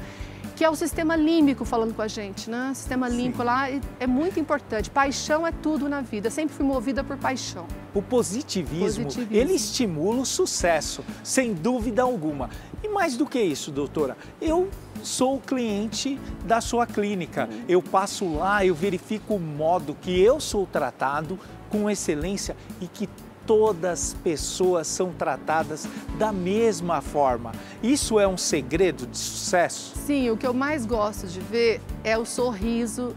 Que 0.61 0.65
é 0.67 0.69
o 0.69 0.77
sistema 0.77 1.17
límbico 1.17 1.65
falando 1.65 1.95
com 1.95 2.03
a 2.03 2.07
gente, 2.07 2.51
né? 2.51 2.73
Sistema 2.75 3.09
límbico 3.09 3.43
lá 3.43 3.71
e 3.71 3.81
é 3.99 4.07
muito 4.07 4.39
importante. 4.39 4.91
Paixão 4.91 5.47
é 5.47 5.51
tudo 5.51 5.89
na 5.89 6.03
vida. 6.03 6.29
Sempre 6.29 6.55
fui 6.55 6.67
movida 6.67 7.03
por 7.03 7.17
paixão. 7.17 7.67
O 7.95 8.03
positivismo, 8.03 9.05
Positivismo. 9.05 9.35
ele 9.35 9.55
estimula 9.55 10.21
o 10.21 10.27
sucesso, 10.27 11.03
sem 11.25 11.55
dúvida 11.55 12.03
alguma. 12.03 12.51
E 12.85 12.89
mais 12.91 13.17
do 13.17 13.25
que 13.25 13.41
isso, 13.41 13.71
doutora, 13.71 14.19
eu 14.39 14.69
sou 15.03 15.41
cliente 15.41 16.21
da 16.45 16.61
sua 16.61 16.87
clínica. 16.87 17.49
Eu 17.67 17.81
passo 17.81 18.31
lá, 18.31 18.63
eu 18.63 18.75
verifico 18.75 19.37
o 19.37 19.41
modo 19.41 19.97
que 19.99 20.21
eu 20.21 20.39
sou 20.41 20.67
tratado 20.67 21.39
com 21.71 21.89
excelência 21.89 22.55
e 22.83 22.87
que 22.87 23.09
todas 23.51 23.91
as 23.91 24.15
pessoas 24.23 24.87
são 24.87 25.11
tratadas 25.11 25.85
da 26.17 26.33
mesma 26.33 27.01
forma. 27.01 27.51
Isso 27.83 28.21
é 28.21 28.29
um 28.29 28.37
segredo 28.37 29.09
de 29.09 29.19
sucesso? 29.19 29.93
Sim, 30.07 30.31
o 30.31 30.37
que 30.37 30.47
eu 30.47 30.55
mais 30.55 30.87
gosto 30.87 31.27
de 31.27 31.41
ver 31.41 31.81
é 32.05 32.17
o 32.17 32.25
sorriso 32.25 33.13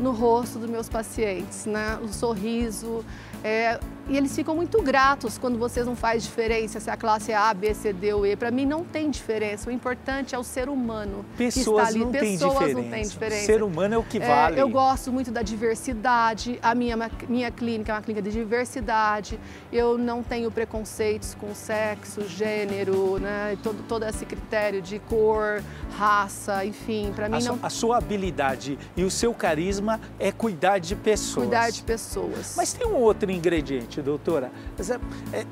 no 0.00 0.10
rosto 0.10 0.58
dos 0.58 0.68
meus 0.68 0.88
pacientes, 0.88 1.64
né? 1.64 1.96
O 2.02 2.08
sorriso. 2.08 3.04
é, 3.44 3.78
E 4.08 4.16
eles 4.16 4.34
ficam 4.34 4.54
muito 4.56 4.82
gratos 4.82 5.38
quando 5.38 5.56
vocês 5.58 5.86
não 5.86 5.94
faz 5.94 6.24
diferença 6.24 6.80
se 6.80 6.90
a 6.90 6.96
classe 6.96 7.30
é 7.32 7.36
A, 7.36 7.54
B, 7.54 7.72
C, 7.72 7.92
D 7.92 8.12
ou 8.12 8.26
E. 8.26 8.34
Para 8.36 8.50
mim 8.50 8.66
não 8.66 8.82
tem 8.84 9.08
diferença. 9.10 9.70
O 9.70 9.72
importante 9.72 10.34
é 10.34 10.38
o 10.38 10.42
ser 10.42 10.68
humano 10.68 11.24
que 11.36 11.44
está 11.44 11.60
Pessoas 11.60 11.88
ali. 11.88 11.98
não 12.00 12.10
Pessoas 12.10 12.52
diferença. 12.54 12.80
não 12.82 12.90
têm 12.90 13.02
diferença. 13.02 13.46
Ser 13.46 13.62
humano 13.62 13.94
é 13.94 13.98
o 13.98 14.02
que 14.02 14.18
É, 14.18 14.26
vale. 14.26 14.60
eu 14.60 14.68
gosto 14.68 15.12
muito 15.12 15.30
da 15.30 15.42
diversidade. 15.42 16.58
A 16.62 16.74
minha, 16.74 16.96
minha 17.28 17.50
clínica 17.50 17.92
é 17.92 17.94
uma 17.94 18.02
clínica 18.02 18.22
de 18.22 18.30
diversidade. 18.36 19.38
Eu 19.72 19.96
não 19.96 20.22
tenho 20.22 20.50
preconceitos 20.50 21.34
com 21.34 21.54
sexo, 21.54 22.26
gênero, 22.28 23.18
né? 23.20 23.56
Todo, 23.62 23.82
todo 23.86 24.04
esse 24.04 24.26
critério 24.26 24.82
de 24.82 24.98
cor, 24.98 25.62
raça, 25.96 26.64
enfim. 26.64 27.12
Para 27.14 27.26
A, 27.26 27.28
mim 27.28 27.40
su- 27.40 27.48
não 27.48 27.58
a 27.62 27.70
sua 27.70 27.98
habilidade 27.98 28.78
e 28.96 29.04
o 29.04 29.10
seu 29.10 29.32
carisma 29.32 30.00
é 30.18 30.32
cuidar 30.32 30.78
de 30.78 30.96
pessoas. 30.96 31.46
cuidar 31.46 31.70
de 31.70 31.82
pessoas. 31.82 32.54
Mas 32.56 32.72
tem 32.72 32.86
um 32.86 32.96
outro 32.96 33.30
ingrediente, 33.30 33.91
doutora. 34.00 34.50
É- 34.78 35.38
é- 35.40 35.46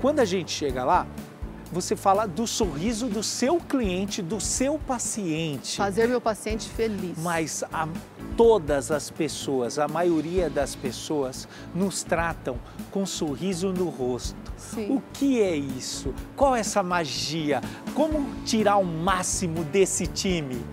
quando 0.00 0.20
a 0.20 0.24
gente 0.24 0.52
chega 0.52 0.84
lá, 0.84 1.06
você 1.72 1.94
fala 1.94 2.26
do 2.26 2.46
sorriso 2.46 3.06
do 3.06 3.22
seu 3.22 3.58
cliente, 3.58 4.20
do 4.22 4.40
seu 4.40 4.78
paciente. 4.78 5.76
fazer 5.76 6.08
meu 6.08 6.20
paciente 6.20 6.68
feliz. 6.68 7.16
Mas 7.18 7.62
a- 7.72 7.88
todas 8.36 8.90
as 8.90 9.10
pessoas, 9.10 9.78
a 9.78 9.86
maioria 9.86 10.50
das 10.50 10.74
pessoas, 10.74 11.46
nos 11.74 12.02
tratam 12.02 12.58
com 12.90 13.06
sorriso 13.06 13.72
no 13.72 13.88
rosto. 13.88 14.36
Sim. 14.56 14.96
O 14.96 15.02
que 15.12 15.40
é 15.42 15.54
isso? 15.54 16.12
Qual 16.36 16.56
é 16.56 16.60
essa 16.60 16.82
magia? 16.82 17.60
Como 17.94 18.26
tirar 18.44 18.76
o 18.76 18.84
máximo 18.84 19.62
desse 19.64 20.06
time? 20.06 20.64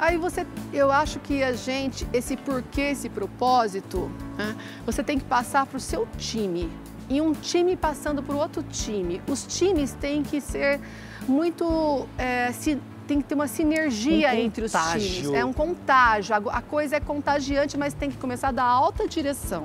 Aí 0.00 0.16
você, 0.16 0.46
eu 0.72 0.90
acho 0.90 1.18
que 1.20 1.42
a 1.42 1.52
gente, 1.52 2.06
esse 2.12 2.34
porquê, 2.34 2.80
esse 2.92 3.08
propósito, 3.10 4.10
né, 4.38 4.56
você 4.86 5.02
tem 5.02 5.18
que 5.18 5.24
passar 5.26 5.66
para 5.66 5.76
o 5.76 5.80
seu 5.80 6.08
time. 6.16 6.70
E 7.08 7.20
um 7.20 7.32
time 7.32 7.76
passando 7.76 8.22
para 8.22 8.34
o 8.34 8.38
outro 8.38 8.62
time. 8.62 9.20
Os 9.28 9.44
times 9.46 9.92
têm 9.92 10.22
que 10.22 10.40
ser 10.40 10.80
muito. 11.28 12.06
é, 12.16 12.50
si- 12.52 12.80
tem 13.06 13.20
que 13.20 13.26
ter 13.26 13.34
uma 13.34 13.48
sinergia 13.48 14.30
Um 14.30 14.34
entre 14.38 14.64
os 14.64 14.70
times. 14.72 15.34
É 15.34 15.44
um 15.44 15.52
contágio. 15.52 16.32
A, 16.36 16.58
a 16.58 16.62
coisa 16.62 16.94
é 16.96 17.00
contagiante, 17.00 17.76
mas 17.76 17.92
tem 17.92 18.08
que 18.10 18.16
começar 18.16 18.52
da 18.52 18.62
alta 18.62 19.08
direção. 19.08 19.64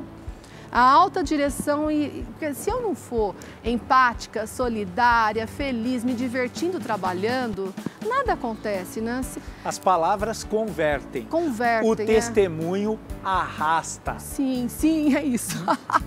A 0.75 0.82
alta 0.82 1.24
direção, 1.24 1.89
e, 1.89 2.25
porque 2.25 2.53
se 2.53 2.70
eu 2.70 2.82
não 2.82 2.94
for 2.94 3.34
empática, 3.63 4.46
solidária, 4.46 5.48
feliz, 5.48 6.03
me 6.03 6.13
divertindo 6.13 6.82
trabalhando, 6.82 7.74
nada 8.05 8.34
acontece, 8.34 9.00
né? 9.00 9.22
As 9.63 9.79
palavras 9.79 10.44
convertem. 10.44 11.24
convertem. 11.27 11.89
O 11.89 11.94
é. 11.94 12.05
testemunho 12.05 13.00
arrasta. 13.24 14.20
Sim, 14.20 14.67
sim, 14.67 15.15
é 15.15 15.24
isso. 15.24 15.63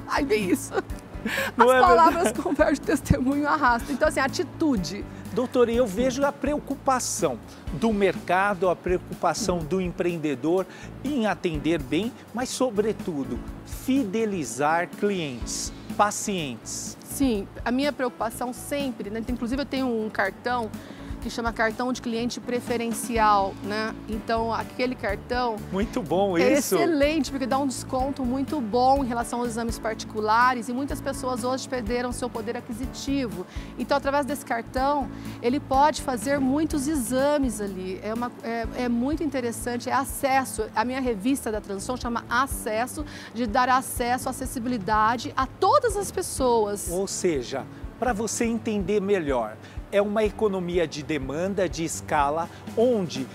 Ai, 0.06 0.22
bem 0.28 0.50
isso. 0.50 0.74
As 0.74 1.70
é 1.70 1.80
palavras 1.80 2.32
convertem, 2.32 2.76
o 2.76 2.86
testemunho 2.86 3.48
arrasta. 3.48 3.90
Então, 3.90 4.08
assim, 4.08 4.20
atitude. 4.20 5.02
Doutor, 5.32 5.68
eu 5.68 5.86
vejo 5.86 6.24
a 6.24 6.32
preocupação 6.32 7.38
do 7.74 7.92
mercado, 7.92 8.68
a 8.68 8.74
preocupação 8.74 9.58
do 9.58 9.80
empreendedor 9.80 10.66
em 11.04 11.26
atender 11.26 11.80
bem, 11.80 12.12
mas, 12.34 12.48
sobretudo, 12.48 13.38
fidelizar 13.66 14.88
clientes, 14.88 15.72
pacientes. 15.96 16.96
Sim, 17.04 17.46
a 17.64 17.70
minha 17.70 17.92
preocupação 17.92 18.52
sempre, 18.52 19.10
né? 19.10 19.22
Inclusive 19.28 19.62
eu 19.62 19.66
tenho 19.66 19.86
um 19.86 20.08
cartão 20.08 20.70
que 21.18 21.28
chama 21.30 21.52
cartão 21.52 21.92
de 21.92 22.00
cliente 22.00 22.40
preferencial, 22.40 23.54
né? 23.62 23.94
Então 24.08 24.52
aquele 24.52 24.94
cartão 24.94 25.56
Muito 25.72 26.02
bom 26.02 26.36
é 26.38 26.52
isso. 26.52 26.74
excelente 26.76 27.30
porque 27.30 27.46
dá 27.46 27.58
um 27.58 27.66
desconto 27.66 28.24
muito 28.24 28.60
bom 28.60 29.04
em 29.04 29.08
relação 29.08 29.40
aos 29.40 29.48
exames 29.48 29.78
particulares 29.78 30.68
e 30.68 30.72
muitas 30.72 31.00
pessoas 31.00 31.44
hoje 31.44 31.68
perderam 31.68 32.12
seu 32.12 32.30
poder 32.30 32.56
aquisitivo. 32.56 33.46
Então 33.78 33.96
através 33.96 34.24
desse 34.24 34.44
cartão 34.44 35.08
ele 35.42 35.60
pode 35.60 36.02
fazer 36.02 36.38
muitos 36.38 36.86
exames 36.88 37.60
ali. 37.60 38.00
É, 38.02 38.14
uma, 38.14 38.30
é, 38.42 38.66
é 38.84 38.88
muito 38.88 39.22
interessante, 39.22 39.88
é 39.88 39.92
acesso. 39.92 40.64
A 40.74 40.84
minha 40.84 41.00
revista 41.00 41.50
da 41.50 41.60
Transição 41.60 41.96
chama 41.96 42.24
Acesso, 42.28 43.04
de 43.34 43.46
dar 43.46 43.68
acesso, 43.68 44.28
acessibilidade 44.28 45.32
a 45.36 45.46
todas 45.46 45.96
as 45.96 46.10
pessoas. 46.10 46.88
Ou 46.90 47.06
seja, 47.06 47.64
para 47.98 48.12
você 48.12 48.44
entender 48.44 49.00
melhor. 49.00 49.56
É 49.90 50.00
uma 50.02 50.24
economia 50.24 50.86
de 50.86 51.02
demanda, 51.02 51.68
de 51.68 51.84
escala, 51.84 52.48
onde 52.76 53.26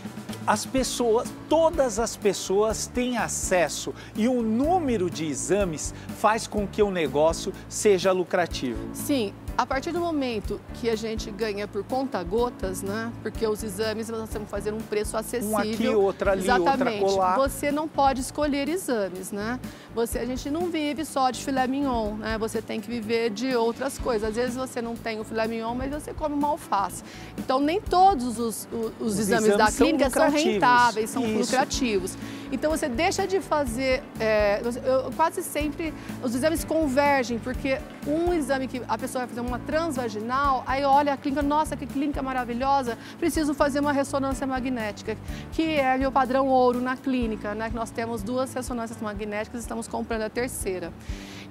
as 0.46 0.66
pessoas, 0.66 1.32
todas 1.48 2.00
as 2.00 2.18
pessoas 2.18 2.86
têm 2.86 3.18
acesso 3.18 3.94
e 4.16 4.28
o 4.28 4.42
número 4.42 5.10
de 5.10 5.26
exames 5.26 5.94
faz 6.20 6.48
com 6.48 6.68
que 6.68 6.84
o 6.84 6.92
negócio 6.92 7.54
seja 7.70 8.12
lucrativo. 8.12 8.90
Sim, 8.94 9.34
a 9.58 9.66
partir 9.66 9.92
do 9.92 10.00
momento 10.00 10.60
que 10.76 10.90
a 10.90 10.96
gente 10.96 11.30
ganha 11.30 11.68
por 11.68 11.84
conta 11.84 12.24
gotas, 12.24 12.82
né? 12.82 13.12
Porque 13.22 13.46
os 13.46 13.64
exames 13.64 14.10
nós 14.10 14.30
temos 14.30 14.48
que 14.48 14.52
fazer 14.52 14.74
um 14.74 14.80
preço 14.80 15.16
acessível. 15.16 15.56
Um 15.56 15.58
aqui, 15.58 15.88
outro 15.90 16.32
ali, 16.32 16.44
Exatamente. 16.44 17.04
outra 17.04 17.16
colar. 17.16 17.36
Você 17.38 17.72
não 17.72 17.88
pode 17.88 18.22
escolher 18.22 18.68
exames, 18.68 19.32
né? 19.32 19.60
Você, 19.94 20.20
a 20.20 20.26
gente 20.26 20.50
não 20.50 20.72
vive 20.72 21.06
só 21.06 21.30
de 21.30 21.44
filé 21.44 21.68
mignon, 21.68 22.16
né? 22.16 22.38
Você 22.40 22.62
tem 22.62 22.82
que 22.82 22.90
viver 22.90 23.30
de 23.30 23.56
outras 23.56 24.00
coisas. 24.00 24.30
Às 24.30 24.36
vezes 24.36 24.56
você 24.56 24.82
não 24.82 24.96
tem 24.96 25.20
o 25.20 25.24
filé 25.24 25.48
mignon, 25.48 25.76
mas 25.76 25.92
você 25.92 26.14
come 26.14 26.34
uma 26.34 26.48
alface. 26.48 27.04
Então 27.38 27.60
nem 27.60 27.80
todos 27.80 28.40
os, 28.40 28.68
os, 28.72 28.92
os 29.00 29.20
exames, 29.20 29.50
exames, 29.50 29.58
da 29.58 29.72
clínica 29.72 30.10
são, 30.10 30.30
são 30.30 30.32
rentáveis, 30.32 31.10
são 31.10 31.26
Isso. 31.26 31.40
lucrativos. 31.40 32.18
Então 32.54 32.70
você 32.70 32.88
deixa 32.88 33.26
de 33.26 33.40
fazer, 33.40 34.04
é, 34.20 34.62
eu, 34.86 35.12
quase 35.14 35.42
sempre 35.42 35.92
os 36.22 36.36
exames 36.36 36.64
convergem, 36.64 37.40
porque 37.40 37.80
um 38.06 38.32
exame 38.32 38.68
que 38.68 38.80
a 38.88 38.96
pessoa 38.96 39.26
vai 39.26 39.28
fazer 39.28 39.42
uma 39.46 39.60
transvaginal, 39.60 40.64
aí 40.66 40.84
olha 40.84 41.14
a 41.14 41.18
clínica, 41.18 41.42
nossa, 41.42 41.76
que 41.76 41.86
clínica 41.86 42.22
maravilhosa, 42.22 42.98
preciso 43.20 43.54
fazer 43.54 43.80
uma 43.80 43.92
ressonância 43.92 44.46
magnética, 44.46 45.18
que 45.52 45.64
é 45.76 45.98
meu 45.98 46.12
padrão 46.12 46.48
ouro 46.48 46.82
na 46.82 46.96
clínica, 46.98 47.54
né? 47.54 47.72
Nós 47.74 47.92
temos 47.92 48.24
duas 48.24 48.54
ressonâncias 48.54 49.02
magnéticas, 49.02 49.62
estamos 49.62 49.88
comprando 49.88 50.24
a 50.24 50.30
terceira 50.30 50.92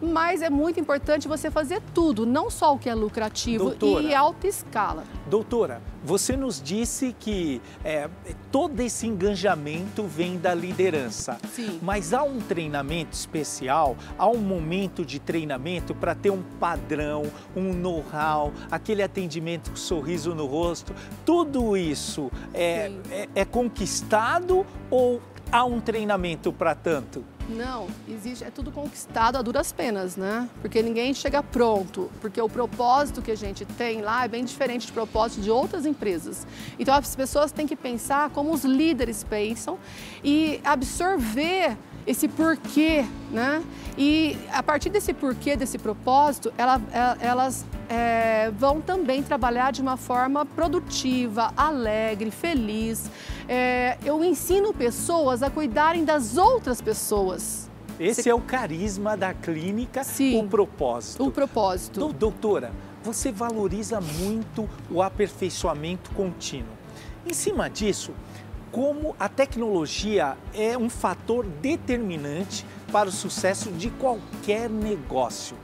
mas 0.03 0.43
é 0.43 0.51
muito 0.51 0.81
importante 0.81 1.29
você 1.29 1.51
fazer 1.51 1.81
tudo, 1.95 2.27
não 2.27 2.51
só 2.51 2.75
o 2.75 2.79
que 2.79 2.89
é 2.89 2.95
lucrativo 2.95 3.67
doutora, 3.67 4.03
e 4.03 4.15
alta 4.15 4.49
escala. 4.49 5.05
Doutora, 5.31 5.81
você 6.05 6.37
nos 6.37 6.61
disse 6.61 7.15
que 7.19 7.63
é, 7.85 8.11
todo 8.51 8.81
esse 8.81 9.07
engajamento 9.07 10.03
vem 10.03 10.37
da 10.37 10.53
liderança. 10.53 11.39
Sim. 11.55 11.79
Mas 11.81 12.13
há 12.13 12.23
um 12.25 12.41
treinamento 12.41 13.13
especial, 13.13 13.97
há 14.19 14.27
um 14.27 14.39
momento 14.39 15.05
de 15.05 15.21
treinamento 15.21 15.95
para 15.95 16.15
ter 16.15 16.31
um 16.31 16.43
padrão, 16.59 17.23
um 17.55 17.73
know-how, 17.73 18.53
aquele 18.71 19.03
atendimento 19.03 19.71
com 19.71 19.77
sorriso 19.77 20.35
no 20.35 20.47
rosto. 20.47 20.93
Tudo 21.25 21.77
isso 21.77 22.31
é, 22.53 22.91
é, 23.11 23.29
é 23.37 23.45
conquistado 23.45 24.67
ou 24.91 25.21
há 25.53 25.65
um 25.65 25.81
treinamento 25.81 26.53
para 26.53 26.75
tanto? 26.75 27.25
Não, 27.53 27.87
existe, 28.09 28.45
é 28.45 28.51
tudo 28.51 28.73
conquistado 28.73 29.37
a 29.37 29.43
duras 29.43 29.73
penas, 29.73 30.17
né? 30.17 30.49
Porque 30.61 30.83
ninguém 30.83 31.13
chega 31.13 31.43
pronto, 31.43 32.11
porque 32.21 32.41
o 32.41 32.49
propósito 32.49 33.21
que 33.21 33.31
a 33.31 33.37
gente 33.37 33.65
tem 33.65 34.01
lá 34.01 34.25
é 34.25 34.29
bem 34.29 34.45
diferente 34.45 34.87
do 34.87 34.93
propósito 34.93 35.43
de 35.43 35.51
outras 35.51 35.85
empresas. 35.85 36.47
Então 36.79 36.95
as 36.95 37.15
pessoas 37.15 37.53
têm 37.53 37.67
que 37.67 37.77
pensar 37.77 38.31
como 38.31 38.53
os 38.53 38.65
líderes 38.65 39.23
pensam 39.23 39.79
e 40.25 40.61
absorver 40.65 41.77
esse 42.07 42.29
porquê, 42.29 43.05
né? 43.31 43.63
E 43.97 44.37
a 44.53 44.63
partir 44.63 44.91
desse 44.91 45.13
porquê, 45.13 45.57
desse 45.57 45.79
propósito, 45.79 46.53
ela, 46.57 46.81
elas 47.21 47.65
é, 47.89 48.51
vão 48.51 48.81
também 48.81 49.23
trabalhar 49.23 49.71
de 49.71 49.83
uma 49.83 49.97
forma 49.97 50.45
produtiva, 50.45 51.53
alegre, 51.57 52.31
feliz. 52.31 53.11
É, 53.49 53.99
eu 54.05 54.23
ensino 54.25 54.73
pessoas 54.73 55.43
a 55.43 55.51
cuidarem 55.51 56.05
das 56.05 56.37
outras 56.37 56.81
pessoas. 56.81 57.71
Esse 58.01 58.23
Você... 58.23 58.31
é 58.31 58.35
o 58.35 58.41
carisma 58.41 59.17
da 59.17 59.35
clínica, 59.35 60.03
Sim, 60.03 60.41
o 60.41 60.49
propósito. 60.49 61.27
O 61.27 61.31
propósito. 61.31 62.13
Doutora, 62.13 62.73
você 63.03 63.31
valoriza 63.31 64.01
muito 64.01 64.69
o 64.91 65.03
aperfeiçoamento 65.03 66.11
contínuo. 66.13 66.73
Em 67.27 67.33
cima 67.33 67.69
disso, 67.69 68.13
como 68.73 69.15
a 69.21 69.29
tecnologia 69.29 70.35
é 70.55 70.77
um 70.79 70.89
fator 70.89 71.45
determinante 71.45 72.67
para 72.91 73.09
o 73.09 73.13
sucesso 73.13 73.71
de 73.71 73.91
qualquer 73.91 74.71
negócio. 74.71 75.57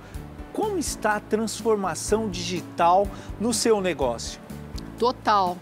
Como 0.52 0.76
está 0.78 1.16
a 1.16 1.20
transformação 1.20 2.28
digital 2.28 3.08
no 3.40 3.54
seu 3.54 3.80
negócio? 3.80 4.38
Total. 4.98 5.56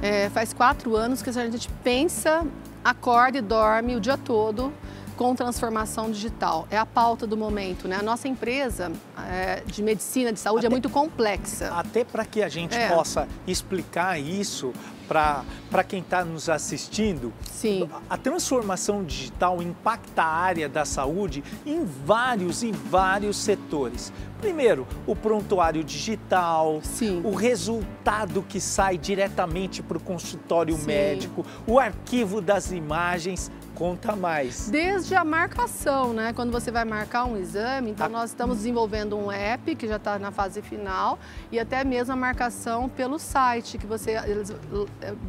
É, 0.00 0.30
faz 0.30 0.54
quatro 0.54 0.96
anos 0.96 1.20
que 1.20 1.28
a 1.28 1.32
gente 1.32 1.68
pensa, 1.84 2.46
acorda 2.82 3.38
e 3.38 3.42
dorme 3.42 3.94
o 3.94 4.00
dia 4.00 4.16
todo 4.16 4.72
com 5.18 5.34
transformação 5.34 6.12
digital. 6.12 6.68
É 6.70 6.78
a 6.78 6.86
pauta 6.86 7.26
do 7.26 7.36
momento, 7.36 7.88
né? 7.88 7.96
A 7.96 8.02
nossa 8.02 8.28
empresa 8.28 8.92
é, 9.28 9.64
de 9.66 9.82
medicina, 9.82 10.32
de 10.32 10.38
saúde 10.38 10.64
é 10.64 10.68
até, 10.68 10.74
é 10.74 10.74
muito 10.74 10.88
complexa. 10.88 11.74
Até 11.74 12.04
para 12.04 12.24
que 12.24 12.40
a 12.40 12.48
gente 12.48 12.76
é. 12.76 12.88
possa 12.88 13.26
explicar 13.44 14.18
isso 14.18 14.72
para 15.08 15.82
quem 15.82 16.00
está 16.00 16.24
nos 16.24 16.48
assistindo, 16.50 17.32
Sim. 17.50 17.88
a 18.08 18.16
transformação 18.16 19.02
digital 19.02 19.60
impacta 19.62 20.22
a 20.22 20.26
área 20.26 20.68
da 20.68 20.84
saúde 20.84 21.42
em 21.64 21.84
vários 21.84 22.62
e 22.62 22.70
vários 22.70 23.38
setores. 23.38 24.12
Primeiro, 24.38 24.86
o 25.06 25.16
prontuário 25.16 25.82
digital, 25.82 26.80
Sim. 26.82 27.22
o 27.24 27.34
resultado 27.34 28.44
que 28.46 28.60
sai 28.60 28.96
diretamente 28.96 29.82
para 29.82 29.96
o 29.96 30.00
consultório 30.00 30.76
Sim. 30.76 30.86
médico, 30.86 31.44
o 31.66 31.78
arquivo 31.80 32.40
das 32.40 32.70
imagens, 32.70 33.50
conta 33.78 34.16
mais. 34.16 34.68
Desde 34.68 35.14
a 35.14 35.24
marcação, 35.24 36.12
né? 36.12 36.32
Quando 36.32 36.50
você 36.50 36.70
vai 36.70 36.84
marcar 36.84 37.24
um 37.24 37.36
exame, 37.36 37.92
então 37.92 38.06
a... 38.06 38.08
nós 38.08 38.30
estamos 38.30 38.56
desenvolvendo 38.56 39.16
um 39.16 39.30
app 39.30 39.76
que 39.76 39.86
já 39.86 39.96
está 39.96 40.18
na 40.18 40.32
fase 40.32 40.60
final 40.60 41.16
e 41.52 41.60
até 41.60 41.84
mesmo 41.84 42.12
a 42.12 42.16
marcação 42.16 42.88
pelo 42.88 43.20
site, 43.20 43.78
que 43.78 43.86
você 43.86 44.18
eles, 44.26 44.52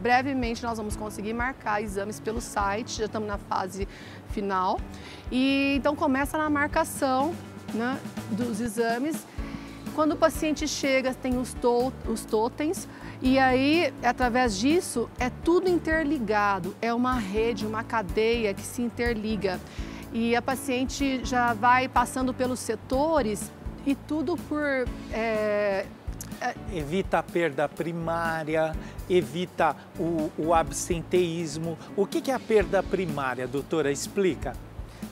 brevemente 0.01 0.63
nós 0.63 0.79
vamos 0.79 0.95
conseguir 0.95 1.33
marcar 1.33 1.81
exames 1.83 2.19
pelo 2.19 2.41
site, 2.41 2.97
já 2.97 3.05
estamos 3.05 3.27
na 3.27 3.38
fase 3.38 3.88
final. 4.29 4.79
E 5.31 5.75
então 5.77 5.95
começa 5.95 6.35
na 6.35 6.49
marcação 6.49 7.35
né, 7.71 7.99
dos 8.31 8.59
exames. 8.59 9.27
Quando 9.93 10.13
o 10.13 10.15
paciente 10.15 10.67
chega, 10.67 11.13
tem 11.13 11.38
os, 11.38 11.53
to 11.53 11.93
os 12.07 12.25
totens, 12.25 12.88
e 13.21 13.38
aí, 13.38 13.93
através 14.01 14.58
disso, 14.58 15.10
é 15.19 15.29
tudo 15.43 15.69
interligado, 15.69 16.73
é 16.82 16.93
uma 16.93 17.15
rede, 17.15 17.65
uma 17.65 17.84
cadeia 17.84 18.53
que 18.53 18.62
se 18.62 18.82
interliga. 18.82 19.60
E 20.13 20.36
a 20.36 20.41
paciente 20.41 21.21
já 21.25 21.53
vai 21.53 21.88
passando 21.89 22.34
pelos 22.34 22.60
setores 22.60 23.51
e 23.86 23.93
tudo 23.93 24.38
por. 24.38 24.88
É, 25.12 25.86
é... 26.39 26.55
Evita 26.73 27.19
a 27.19 27.23
perda 27.23 27.67
primária, 27.67 28.73
evita 29.10 29.75
o, 29.99 30.32
o 30.38 30.53
absenteísmo. 30.53 31.77
O 31.97 32.05
que, 32.05 32.21
que 32.21 32.32
é 32.32 32.34
a 32.34 32.39
perda 32.39 32.82
primária, 32.82 33.45
doutora? 33.45 33.91
Explica. 33.91 34.53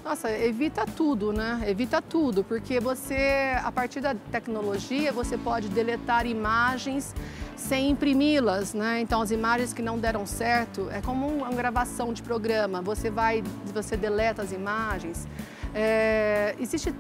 Nossa, 0.03 0.31
evita 0.31 0.85
tudo, 0.85 1.33
né? 1.33 1.61
Evita 1.67 2.01
tudo, 2.01 2.41
porque 2.41 2.79
você, 2.79 3.57
a 3.61 3.69
partir 3.71 3.99
da 3.99 4.15
tecnologia, 4.15 5.11
você 5.11 5.37
pode 5.37 5.67
deletar 5.67 6.25
imagens 6.25 7.13
sem 7.57 7.89
imprimi-las, 7.89 8.73
né? 8.73 9.01
Então 9.01 9.21
as 9.21 9.31
imagens 9.31 9.73
que 9.73 9.81
não 9.81 9.97
deram 9.97 10.25
certo, 10.25 10.87
é 10.91 11.01
como 11.01 11.27
uma 11.27 11.49
gravação 11.49 12.13
de 12.13 12.21
programa, 12.21 12.81
você 12.81 13.09
vai, 13.09 13.43
você 13.73 13.97
deleta 13.97 14.43
as 14.43 14.51
imagens. 14.51 15.27
É, 15.73 16.55
existe 16.59 16.93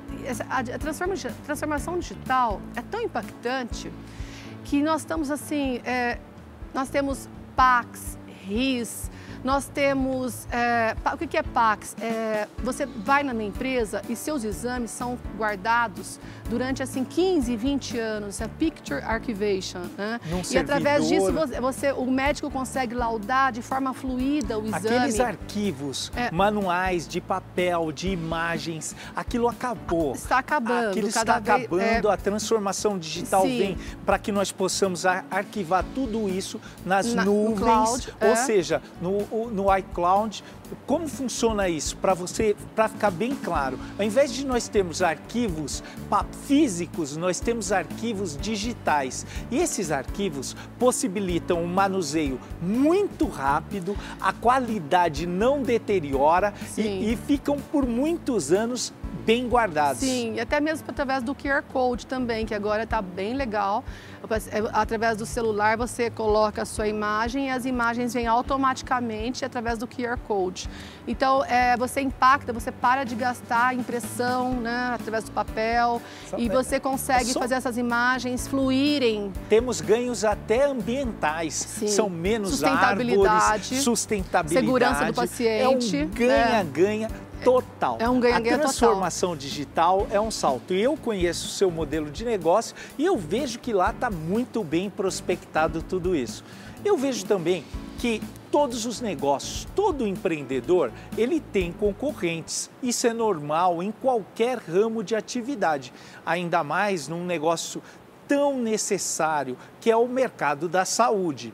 a 0.49 0.77
transformação 1.45 1.97
digital 1.97 2.59
é 2.75 2.81
tão 2.81 3.01
impactante 3.01 3.91
que 4.65 4.83
nós 4.83 5.01
estamos 5.01 5.31
assim, 5.31 5.79
é, 5.85 6.19
nós 6.73 6.89
temos 6.89 7.29
PACs, 7.55 8.17
RIS, 8.45 9.09
nós 9.43 9.67
temos, 9.67 10.47
é, 10.51 10.95
o 11.13 11.17
que 11.17 11.37
é 11.37 11.43
PAX? 11.43 11.95
É, 12.01 12.47
você 12.63 12.85
vai 12.85 13.23
na 13.23 13.33
minha 13.33 13.49
empresa 13.49 14.01
e 14.09 14.15
seus 14.15 14.43
exames 14.43 14.91
são 14.91 15.17
guardados 15.37 16.19
durante 16.49 16.81
assim 16.81 17.03
15, 17.03 17.55
20 17.55 17.99
anos, 17.99 18.41
é 18.41 18.47
Picture 18.47 19.01
Archivation. 19.03 19.81
Né? 19.97 20.19
Num 20.29 20.41
e 20.41 20.45
servidor... 20.45 20.77
através 20.77 21.07
disso 21.07 21.31
você, 21.31 21.59
você, 21.59 21.91
o 21.91 22.05
médico 22.05 22.49
consegue 22.49 22.95
laudar 22.95 23.51
de 23.51 23.61
forma 23.61 23.93
fluida 23.93 24.57
o 24.57 24.65
exame. 24.65 24.87
Aqueles 24.87 25.19
arquivos 25.19 26.11
é, 26.15 26.31
manuais 26.31 27.07
de 27.07 27.19
papel, 27.19 27.91
de 27.91 28.09
imagens, 28.09 28.95
aquilo 29.15 29.47
acabou. 29.47 30.13
Está 30.13 30.39
acabando. 30.39 30.89
Aquilo 30.89 31.07
está 31.07 31.35
acabando, 31.35 32.09
é. 32.09 32.13
a 32.13 32.17
transformação 32.17 32.97
digital 32.97 33.43
Sim. 33.43 33.57
vem 33.57 33.77
para 34.05 34.17
que 34.17 34.31
nós 34.31 34.51
possamos 34.51 35.05
arquivar 35.05 35.83
tudo 35.93 36.29
isso 36.29 36.59
nas 36.85 37.13
na, 37.13 37.25
nuvens, 37.25 37.59
cloud, 37.59 38.13
ou 38.21 38.29
é. 38.29 38.35
seja, 38.35 38.81
no 39.01 39.26
no 39.31 39.75
iCloud. 39.77 40.43
Como 40.85 41.07
funciona 41.07 41.69
isso? 41.69 41.95
Para 41.97 42.13
você, 42.13 42.55
para 42.75 42.89
ficar 42.89 43.11
bem 43.11 43.33
claro, 43.35 43.79
ao 43.97 44.03
invés 44.03 44.33
de 44.33 44.45
nós 44.45 44.67
termos 44.67 45.01
arquivos 45.01 45.81
físicos, 46.45 47.15
nós 47.15 47.39
temos 47.39 47.71
arquivos 47.71 48.37
digitais. 48.37 49.25
E 49.49 49.57
esses 49.57 49.91
arquivos 49.91 50.55
possibilitam 50.77 51.61
um 51.61 51.67
manuseio 51.67 52.39
muito 52.61 53.27
rápido, 53.27 53.95
a 54.19 54.33
qualidade 54.33 55.25
não 55.25 55.61
deteriora 55.61 56.53
e, 56.77 57.13
e 57.13 57.17
ficam 57.27 57.57
por 57.57 57.85
muitos 57.85 58.51
anos 58.51 58.93
bem 59.07 59.47
guardados. 59.47 59.99
Sim, 59.99 60.35
e 60.35 60.39
até 60.39 60.59
mesmo 60.59 60.85
através 60.87 61.23
do 61.23 61.33
QR 61.33 61.63
Code 61.63 62.05
também, 62.05 62.45
que 62.45 62.53
agora 62.53 62.83
está 62.83 63.01
bem 63.01 63.33
legal. 63.33 63.83
É, 64.51 64.63
através 64.73 65.17
do 65.17 65.25
celular 65.25 65.77
você 65.77 66.09
coloca 66.09 66.63
a 66.63 66.65
sua 66.65 66.87
imagem 66.87 67.47
e 67.47 67.49
as 67.49 67.65
imagens 67.65 68.13
vêm 68.13 68.27
automaticamente 68.27 69.45
através 69.45 69.77
do 69.77 69.87
QR 69.87 70.17
Code. 70.27 70.69
Então 71.07 71.45
é, 71.45 71.77
você 71.77 72.01
impacta, 72.01 72.51
você 72.51 72.71
para 72.71 73.03
de 73.03 73.15
gastar 73.15 73.73
impressão 73.75 74.53
né, 74.53 74.91
através 74.93 75.23
do 75.23 75.31
papel 75.31 76.01
Só 76.29 76.37
e 76.37 76.49
você 76.49 76.79
consegue 76.79 77.31
Só... 77.31 77.39
fazer 77.39 77.55
essas 77.55 77.77
imagens 77.77 78.47
fluírem. 78.47 79.31
Temos 79.47 79.79
ganhos 79.81 80.25
até 80.25 80.65
ambientais. 80.65 81.53
Sim. 81.53 81.87
São 81.87 82.09
menos 82.09 82.49
sustentabilidade, 82.49 83.29
árvores, 83.29 83.83
sustentabilidade, 83.83 84.65
segurança 84.65 85.05
do 85.05 85.13
paciente. 85.13 85.97
É 85.97 86.03
um 86.03 86.09
ganha-ganha. 86.09 87.07
Né? 87.07 87.26
Total. 87.43 87.97
É 87.99 88.09
um. 88.09 88.17
A 88.17 88.41
transformação 88.41 89.29
total. 89.29 89.41
digital 89.41 90.07
é 90.11 90.19
um 90.19 90.31
salto. 90.31 90.73
Eu 90.73 90.95
conheço 90.97 91.47
o 91.47 91.49
seu 91.49 91.71
modelo 91.71 92.09
de 92.09 92.25
negócio 92.25 92.75
e 92.97 93.05
eu 93.05 93.17
vejo 93.17 93.59
que 93.59 93.73
lá 93.73 93.91
está 93.91 94.09
muito 94.09 94.63
bem 94.63 94.89
prospectado 94.89 95.81
tudo 95.81 96.15
isso. 96.15 96.43
Eu 96.83 96.97
vejo 96.97 97.25
também 97.25 97.63
que 97.97 98.21
todos 98.51 98.85
os 98.85 99.01
negócios, 99.01 99.67
todo 99.75 100.07
empreendedor, 100.07 100.91
ele 101.17 101.39
tem 101.39 101.71
concorrentes. 101.71 102.69
Isso 102.81 103.07
é 103.07 103.13
normal 103.13 103.81
em 103.81 103.91
qualquer 103.91 104.59
ramo 104.59 105.03
de 105.03 105.15
atividade, 105.15 105.91
ainda 106.25 106.63
mais 106.63 107.07
num 107.07 107.25
negócio 107.25 107.81
tão 108.27 108.57
necessário 108.57 109.57
que 109.79 109.89
é 109.89 109.97
o 109.97 110.07
mercado 110.07 110.67
da 110.67 110.85
saúde. 110.85 111.53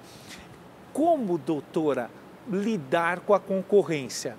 Como, 0.92 1.38
doutora, 1.38 2.10
lidar 2.50 3.22
com 3.22 3.34
a 3.34 3.40
concorrência? 3.40 4.38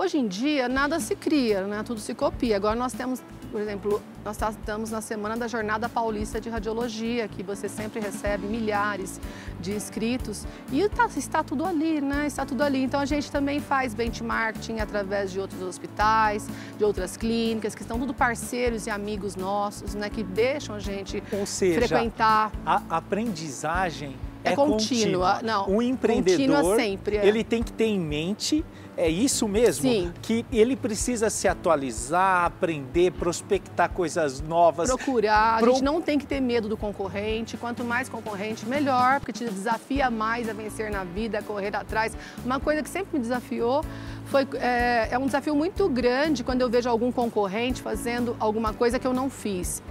Hoje 0.00 0.16
em 0.16 0.26
dia, 0.26 0.66
nada 0.66 0.98
se 0.98 1.14
cria, 1.14 1.66
né? 1.66 1.82
tudo 1.84 2.00
se 2.00 2.14
copia. 2.14 2.56
Agora 2.56 2.74
nós 2.74 2.94
temos, 2.94 3.22
por 3.52 3.60
exemplo, 3.60 4.00
nós 4.24 4.34
tá, 4.34 4.48
estamos 4.48 4.90
na 4.90 5.02
semana 5.02 5.36
da 5.36 5.46
Jornada 5.46 5.90
Paulista 5.90 6.40
de 6.40 6.48
Radiologia, 6.48 7.28
que 7.28 7.42
você 7.42 7.68
sempre 7.68 8.00
recebe 8.00 8.46
milhares 8.46 9.20
de 9.60 9.72
inscritos 9.72 10.46
e 10.72 10.88
tá, 10.88 11.04
está 11.14 11.44
tudo 11.44 11.66
ali, 11.66 12.00
né? 12.00 12.26
Está 12.26 12.46
tudo 12.46 12.62
ali. 12.62 12.82
Então 12.82 12.98
a 12.98 13.04
gente 13.04 13.30
também 13.30 13.60
faz 13.60 13.92
benchmarking 13.92 14.80
através 14.80 15.32
de 15.32 15.38
outros 15.38 15.60
hospitais, 15.60 16.48
de 16.78 16.82
outras 16.82 17.18
clínicas, 17.18 17.74
que 17.74 17.82
estão 17.82 17.98
tudo 17.98 18.14
parceiros 18.14 18.86
e 18.86 18.90
amigos 18.90 19.36
nossos, 19.36 19.94
né? 19.94 20.08
Que 20.08 20.22
deixam 20.22 20.76
a 20.76 20.80
gente 20.80 21.22
Ou 21.30 21.44
seja, 21.44 21.86
frequentar. 21.86 22.50
A 22.64 22.80
aprendizagem 22.88 24.16
é, 24.44 24.52
é 24.52 24.56
contínua. 24.56 25.34
contínua. 25.34 25.42
Não, 25.42 25.68
um 25.68 25.82
empreendedor, 25.82 26.76
sempre, 26.76 27.16
é. 27.16 27.26
ele 27.26 27.44
tem 27.44 27.62
que 27.62 27.72
ter 27.72 27.86
em 27.86 27.98
mente 27.98 28.64
é 29.00 29.08
isso 29.08 29.48
mesmo? 29.48 29.90
Sim. 29.90 30.12
Que 30.20 30.44
ele 30.52 30.76
precisa 30.76 31.30
se 31.30 31.48
atualizar, 31.48 32.44
aprender, 32.44 33.12
prospectar 33.12 33.88
coisas 33.88 34.42
novas. 34.42 34.88
Procurar. 34.88 35.58
Pro... 35.58 35.70
A 35.70 35.72
gente 35.72 35.82
não 35.82 36.02
tem 36.02 36.18
que 36.18 36.26
ter 36.26 36.38
medo 36.38 36.68
do 36.68 36.76
concorrente. 36.76 37.56
Quanto 37.56 37.82
mais 37.82 38.10
concorrente, 38.10 38.66
melhor, 38.66 39.18
porque 39.20 39.32
te 39.32 39.44
desafia 39.44 40.10
mais 40.10 40.50
a 40.50 40.52
vencer 40.52 40.90
na 40.90 41.02
vida, 41.02 41.38
a 41.38 41.42
correr 41.42 41.74
atrás. 41.74 42.14
Uma 42.44 42.60
coisa 42.60 42.82
que 42.82 42.90
sempre 42.90 43.14
me 43.14 43.20
desafiou 43.20 43.82
foi, 44.30 44.46
é, 44.54 45.08
é 45.10 45.18
um 45.18 45.26
desafio 45.26 45.54
muito 45.54 45.88
grande 45.88 46.44
quando 46.44 46.60
eu 46.60 46.70
vejo 46.70 46.88
algum 46.88 47.10
concorrente 47.10 47.82
fazendo 47.82 48.36
alguma 48.38 48.72
coisa 48.72 48.98
que 48.98 49.06
eu 49.06 49.12
não 49.12 49.28
fiz. 49.28 49.82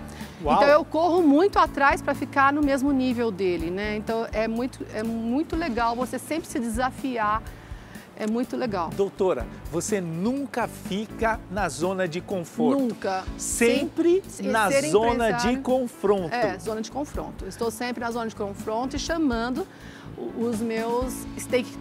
Uau. 0.41 0.55
Então 0.55 0.67
eu 0.69 0.85
corro 0.85 1.21
muito 1.21 1.59
atrás 1.59 2.01
para 2.01 2.15
ficar 2.15 2.53
no 2.53 2.61
mesmo 2.61 2.91
nível 2.91 3.31
dele, 3.31 3.69
né? 3.69 3.97
Então 3.97 4.25
é 4.31 4.47
muito, 4.47 4.85
é 4.93 5.03
muito 5.03 5.55
legal 5.55 5.95
você 5.95 6.17
sempre 6.17 6.47
se 6.47 6.57
desafiar 6.57 7.43
é 8.19 8.27
muito 8.27 8.57
legal. 8.57 8.89
Doutora, 8.89 9.47
você 9.71 10.01
nunca 10.01 10.67
fica 10.67 11.39
na 11.49 11.69
zona 11.69 12.05
de 12.05 12.19
conforto. 12.19 12.81
Nunca. 12.81 13.23
Sempre 13.37 14.21
na 14.43 14.69
zona 14.69 15.31
de 15.31 15.57
confronto. 15.59 16.35
É, 16.35 16.59
zona 16.59 16.81
de 16.81 16.91
confronto. 16.91 17.45
Estou 17.47 17.71
sempre 17.71 18.03
na 18.03 18.11
zona 18.11 18.27
de 18.27 18.35
confronto 18.35 18.97
e 18.97 18.99
chamando 18.99 19.65
os 20.37 20.59
meus 20.59 21.25
stake, 21.37 21.71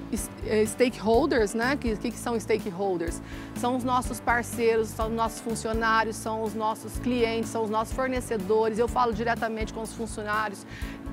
eh, 0.47 0.65
stakeholders, 0.65 1.55
né? 1.55 1.75
O 1.75 1.79
que, 1.79 1.97
que 1.97 2.17
são 2.17 2.39
stakeholders? 2.39 3.21
São 3.57 3.77
os 3.77 3.85
nossos 3.85 4.21
parceiros, 4.21 4.89
são 4.89 5.09
os 5.09 5.15
nossos 5.15 5.41
funcionários, 5.41 6.17
são 6.17 6.43
os 6.43 6.55
nossos 6.55 6.99
clientes, 6.99 7.51
são 7.51 7.65
os 7.65 7.71
nossos 7.71 7.95
fornecedores. 7.95 8.79
Eu 8.79 8.89
falo 8.89 9.13
diretamente 9.13 9.73
com 9.73 9.83
os 9.83 9.93
funcionários 9.93 10.65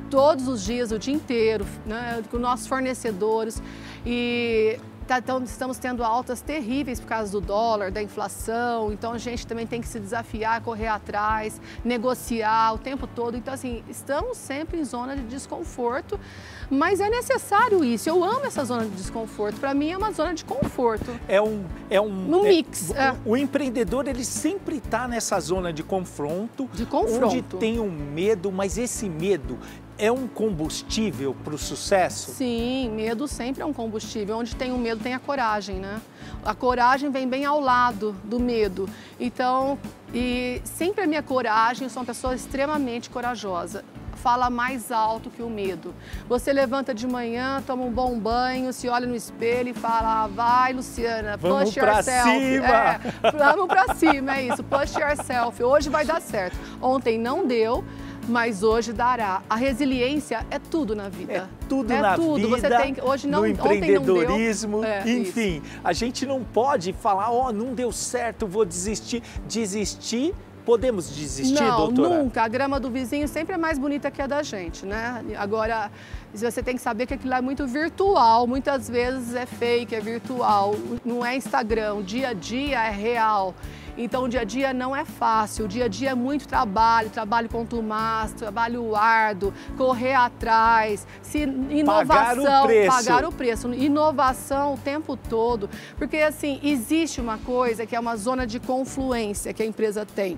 todos 0.10 0.48
os 0.48 0.64
dias, 0.64 0.92
o 0.92 1.00
dia 1.00 1.14
inteiro, 1.14 1.66
né? 1.86 2.24
com 2.30 2.38
nossos 2.38 2.68
fornecedores. 2.68 3.62
E 4.06 4.80
Tá, 5.08 5.20
então, 5.20 5.44
estamos 5.44 5.78
tendo 5.78 6.04
altas 6.04 6.42
terríveis 6.42 7.00
por 7.00 7.08
causa 7.08 7.32
do 7.32 7.40
dólar, 7.40 7.92
da 7.92 8.02
inflação. 8.02 8.92
Então, 8.92 9.14
a 9.14 9.20
gente 9.20 9.46
também 9.46 9.68
tem 9.68 9.80
que 9.80 9.88
se 9.88 10.00
desafiar, 10.00 10.62
correr 10.62 10.88
atrás, 10.88 11.62
negociar 11.84 12.74
o 12.74 12.80
tempo 12.80 13.06
todo. 13.06 13.38
Então, 13.38 13.54
assim, 13.54 13.84
estamos 13.88 14.36
sempre 14.36 14.80
em 14.80 14.84
zona 14.84 15.16
de 15.16 15.22
desconforto, 15.24 16.20
mas 16.72 17.00
é 17.00 17.08
necessário 17.08 17.84
isso. 17.84 18.10
Eu 18.10 18.24
amo 18.24 18.46
essa 18.46 18.66
zona 18.66 18.86
de 18.86 18.96
desconforto. 18.96 19.60
Para 19.60 19.76
mim, 19.76 19.92
é 19.92 19.98
uma 19.98 20.12
zona 20.12 20.34
de 20.34 20.44
conforto. 20.44 21.12
É 21.28 21.40
um, 21.40 21.64
é 21.88 22.02
um, 22.02 22.38
um 22.38 22.46
é, 22.46 22.50
mix. 22.50 22.90
É. 22.90 23.12
O, 23.24 23.32
o, 23.32 23.38
empreendedor 23.38 24.08
ele 24.08 24.26
sempre 24.26 24.78
está 24.78 25.08
nessa 25.08 25.40
zona 25.40 25.72
de 25.72 25.84
confronto, 25.84 26.68
de 26.74 26.86
confronto, 26.86 27.28
onde 27.28 27.42
tem 27.44 27.80
um 27.80 27.92
medo, 27.92 28.52
mas 28.52 28.76
esse 28.76 29.08
medo 29.08 29.60
é 29.98 30.12
um 30.12 30.28
combustível 30.28 31.36
para 31.44 31.56
o 31.56 31.58
sucesso? 31.58 32.32
Sim, 32.32 32.90
medo 32.90 33.28
sempre 33.28 33.64
é 33.64 33.66
um 33.66 33.74
combustível. 33.74 34.38
Onde 34.38 34.56
tem 34.56 34.72
o 34.72 34.78
medo 34.78 35.02
tem 35.02 35.14
a 35.14 35.20
coragem, 35.20 35.78
né? 35.78 36.02
A 36.44 36.54
coragem 36.54 37.10
vem 37.10 37.28
bem 37.28 37.46
ao 37.46 37.60
lado 37.60 38.16
do 38.24 38.40
medo. 38.40 38.90
Então, 39.20 39.78
e 40.14 40.62
sempre 40.64 41.04
a 41.04 41.08
minha 41.08 41.24
coragem, 41.24 41.86
eu 41.86 41.90
sou 41.90 42.02
uma 42.02 42.06
pessoa 42.06 42.36
extremamente 42.36 43.10
corajosa. 43.10 43.84
Fala 44.16 44.50
mais 44.50 44.92
alto 44.92 45.30
que 45.30 45.44
o 45.44 45.50
medo. 45.50 45.94
Você 46.28 46.52
levanta 46.52 46.96
de 46.96 47.06
manhã, 47.06 47.62
toma 47.66 47.84
um 47.84 47.92
bom 47.92 48.18
banho, 48.18 48.74
se 48.74 48.88
olha 48.90 49.06
no 49.06 49.16
espelho 49.16 49.70
e 49.70 49.74
fala: 49.74 50.24
ah, 50.24 50.28
vai, 50.28 50.74
Luciana, 50.74 51.38
vamos 51.38 51.66
push 51.66 51.76
yourself. 51.76 52.30
Cima. 52.30 52.68
É, 52.68 53.32
vamos 53.38 53.68
pra 53.68 53.94
cima, 53.94 54.38
é 54.38 54.48
isso, 54.48 54.64
push 54.64 54.96
yourself. 54.96 55.62
Hoje 55.62 55.90
vai 55.90 56.06
dar 56.06 56.22
certo. 56.22 56.58
Ontem 56.82 57.20
não 57.20 57.46
deu, 57.46 57.84
mas 58.28 58.64
hoje 58.64 58.94
dará. 58.94 59.42
A 59.50 59.56
resiliência 59.56 60.46
é 60.50 60.60
tudo 60.60 60.96
na 60.96 61.10
vida. 61.10 61.34
É 61.34 61.48
tudo 61.68 61.92
é 61.92 62.02
na 62.02 62.16
tudo. 62.16 62.36
vida. 62.36 62.48
Você 62.48 62.70
tem 62.70 62.96
hoje 63.02 63.28
não, 63.28 63.42
no 63.42 63.48
empreendedorismo, 63.48 64.84
é, 64.84 65.10
enfim, 65.10 65.62
isso. 65.64 65.80
a 65.84 65.94
gente 65.94 66.26
não 66.26 66.44
pode 66.44 66.94
falar, 66.94 67.32
ó, 67.32 67.50
oh, 67.50 67.52
não 67.52 67.74
deu 67.74 67.92
certo, 67.92 68.48
vou 68.48 68.66
desistir. 68.66 69.22
Desistir 69.48 70.34
Podemos 70.66 71.16
desistir, 71.16 71.54
não, 71.54 71.94
doutora? 71.94 72.24
nunca. 72.24 72.42
A 72.42 72.48
grama 72.48 72.80
do 72.80 72.90
vizinho 72.90 73.28
sempre 73.28 73.54
é 73.54 73.58
mais 73.58 73.78
bonita 73.78 74.10
que 74.10 74.20
a 74.20 74.26
da 74.26 74.42
gente, 74.42 74.84
né? 74.84 75.24
Agora, 75.38 75.92
você 76.34 76.64
tem 76.64 76.76
que 76.76 76.82
saber 76.82 77.06
que 77.06 77.14
aquilo 77.14 77.36
é 77.36 77.42
muito 77.42 77.68
virtual. 77.68 78.48
Muitas 78.48 78.90
vezes 78.90 79.36
é 79.36 79.46
fake, 79.46 79.94
é 79.94 80.00
virtual. 80.00 80.74
Não 81.06 81.24
é 81.24 81.36
Instagram. 81.36 81.94
O 81.94 82.04
dia 82.04 82.30
a 82.30 82.34
dia 82.34 82.84
é 82.84 82.90
real. 82.90 83.54
Então 83.98 84.24
o 84.26 84.30
dia 84.30 84.42
a 84.42 84.44
dia 84.44 84.74
não 84.74 84.96
é 84.96 85.06
fácil, 85.06 85.66
o 85.66 85.68
dia 85.68 85.86
a 85.86 85.88
dia 85.88 86.12
é 86.12 86.16
muito 86.16 86.48
trabalho, 86.48 87.10
trabalho 87.10 87.50
contumaz, 87.50 88.34
trabalho 88.34 88.96
árduo, 88.96 89.54
correr 89.78 90.14
atrás, 90.14 91.08
se, 91.22 91.40
inovação, 91.40 92.44
pagar 92.44 92.64
o 92.64 92.66
preço. 92.66 92.98
pagar 92.98 93.26
o 93.26 93.32
preço, 93.32 93.74
inovação 93.74 94.74
o 94.74 94.78
tempo 94.78 95.16
todo, 95.16 95.70
porque 95.98 96.18
assim, 96.18 96.60
existe 96.62 97.22
uma 97.22 97.38
coisa 97.38 97.86
que 97.86 97.96
é 97.96 98.00
uma 98.00 98.18
zona 98.18 98.46
de 98.46 98.60
confluência 98.60 99.54
que 99.54 99.64
a 99.64 99.66
empresa 99.66 100.06
tem. 100.06 100.38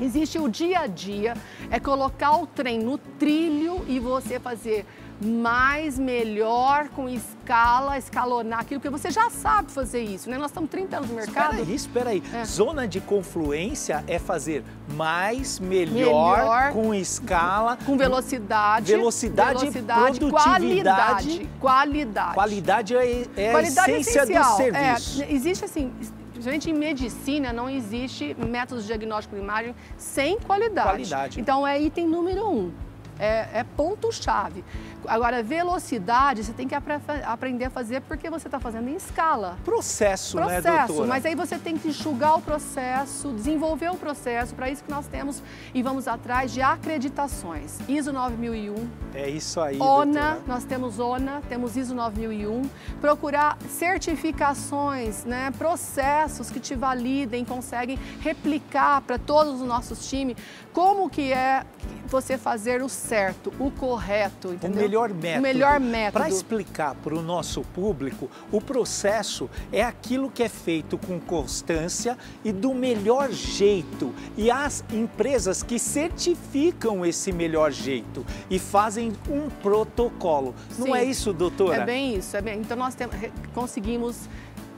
Existe 0.00 0.38
o 0.38 0.48
dia 0.48 0.80
a 0.80 0.86
dia, 0.86 1.34
é 1.70 1.78
colocar 1.78 2.34
o 2.38 2.46
trem 2.46 2.78
no 2.78 2.96
trilho 2.96 3.84
e 3.86 3.98
você 3.98 4.40
fazer 4.40 4.86
mais, 5.20 5.98
melhor, 5.98 6.88
com 6.88 7.08
escala, 7.08 7.98
escalonar 7.98 8.60
aquilo, 8.60 8.80
porque 8.80 8.90
você 8.90 9.10
já 9.10 9.28
sabe 9.28 9.70
fazer 9.70 10.02
isso, 10.02 10.30
né? 10.30 10.38
Nós 10.38 10.50
estamos 10.50 10.70
30 10.70 10.96
anos 10.96 11.10
no 11.10 11.16
mercado. 11.16 11.52
Espera 11.52 11.68
aí, 11.68 11.74
espera 11.74 12.10
aí. 12.10 12.22
É. 12.32 12.44
Zona 12.44 12.88
de 12.88 13.00
confluência 13.00 14.02
é 14.06 14.18
fazer 14.18 14.64
mais, 14.94 15.60
melhor, 15.60 16.38
melhor 16.38 16.72
com 16.72 16.94
escala. 16.94 17.76
Com 17.84 17.98
velocidade. 17.98 18.86
Velocidade, 18.86 19.58
velocidade 19.58 20.20
qualidade. 20.30 21.48
Qualidade. 21.60 22.34
Qualidade 22.34 22.96
é, 22.96 23.26
é 23.36 23.50
qualidade 23.50 23.92
a 23.92 23.98
essência 23.98 24.26
do 24.26 24.32
é, 24.32 24.44
serviço. 24.56 25.22
É, 25.22 25.32
existe 25.32 25.64
assim, 25.64 25.92
Gente, 26.40 26.70
em 26.70 26.74
medicina 26.74 27.52
não 27.52 27.68
existe 27.68 28.34
métodos 28.38 28.84
de 28.84 28.88
diagnóstico 28.88 29.36
de 29.36 29.42
imagem 29.42 29.74
sem 29.98 30.38
qualidade. 30.40 30.88
Qualidade. 30.88 31.38
Então 31.38 31.66
é 31.66 31.78
item 31.78 32.08
número 32.08 32.48
um 32.48 32.72
é, 33.20 33.60
é 33.60 33.64
ponto-chave. 33.76 34.64
Agora, 35.06 35.42
velocidade, 35.42 36.44
você 36.44 36.52
tem 36.52 36.68
que 36.68 36.74
aprender 36.74 37.64
a 37.64 37.70
fazer 37.70 38.00
porque 38.02 38.30
você 38.30 38.48
está 38.48 38.60
fazendo 38.60 38.88
em 38.88 38.96
escala. 38.96 39.56
Processo, 39.64 40.36
processo 40.36 40.68
né, 40.68 40.86
doutora? 40.86 41.08
Mas 41.08 41.26
aí 41.26 41.34
você 41.34 41.58
tem 41.58 41.76
que 41.76 41.88
enxugar 41.88 42.36
o 42.38 42.42
processo, 42.42 43.32
desenvolver 43.32 43.90
o 43.90 43.96
processo, 43.96 44.54
para 44.54 44.70
isso 44.70 44.84
que 44.84 44.90
nós 44.90 45.06
temos 45.06 45.42
e 45.74 45.82
vamos 45.82 46.06
atrás 46.08 46.52
de 46.52 46.62
acreditações. 46.62 47.78
ISO 47.88 48.12
9001. 48.12 48.88
É 49.14 49.28
isso 49.28 49.60
aí, 49.60 49.78
ONA, 49.80 50.20
doutora. 50.20 50.42
nós 50.46 50.64
temos 50.64 50.98
ONA, 50.98 51.42
temos 51.48 51.76
ISO 51.76 51.94
9001. 51.94 52.62
Procurar 53.00 53.58
certificações, 53.68 55.24
né, 55.24 55.50
processos 55.58 56.50
que 56.50 56.60
te 56.60 56.74
validem, 56.74 57.44
conseguem 57.44 57.98
replicar 58.20 59.00
para 59.02 59.18
todos 59.18 59.60
os 59.60 59.66
nossos 59.66 60.08
times 60.08 60.36
como 60.72 61.10
que 61.10 61.32
é 61.32 61.64
você 62.06 62.36
fazer 62.36 62.82
o 62.82 62.88
certo, 62.88 63.52
o 63.58 63.70
correto, 63.70 64.52
entendeu? 64.52 64.89
Melhor 64.90 65.10
método. 65.14 65.38
O 65.38 65.42
melhor 65.42 65.80
método. 65.80 66.24
Para 66.24 66.28
explicar 66.28 66.94
para 66.96 67.14
o 67.14 67.22
nosso 67.22 67.62
público, 67.62 68.28
o 68.50 68.60
processo 68.60 69.48
é 69.72 69.82
aquilo 69.84 70.28
que 70.28 70.42
é 70.42 70.48
feito 70.48 70.98
com 70.98 71.20
constância 71.20 72.18
e 72.44 72.50
do 72.50 72.74
melhor 72.74 73.30
jeito. 73.30 74.12
E 74.36 74.50
as 74.50 74.84
empresas 74.92 75.62
que 75.62 75.78
certificam 75.78 77.06
esse 77.06 77.30
melhor 77.30 77.70
jeito 77.70 78.26
e 78.50 78.58
fazem 78.58 79.12
um 79.28 79.48
protocolo. 79.48 80.54
Não 80.76 80.86
Sim, 80.86 80.94
é 80.94 81.04
isso, 81.04 81.32
doutora? 81.32 81.82
É 81.82 81.86
bem 81.86 82.16
isso. 82.16 82.36
É 82.36 82.42
bem... 82.42 82.58
Então 82.58 82.76
nós 82.76 82.96
temos, 82.96 83.14
conseguimos 83.54 84.28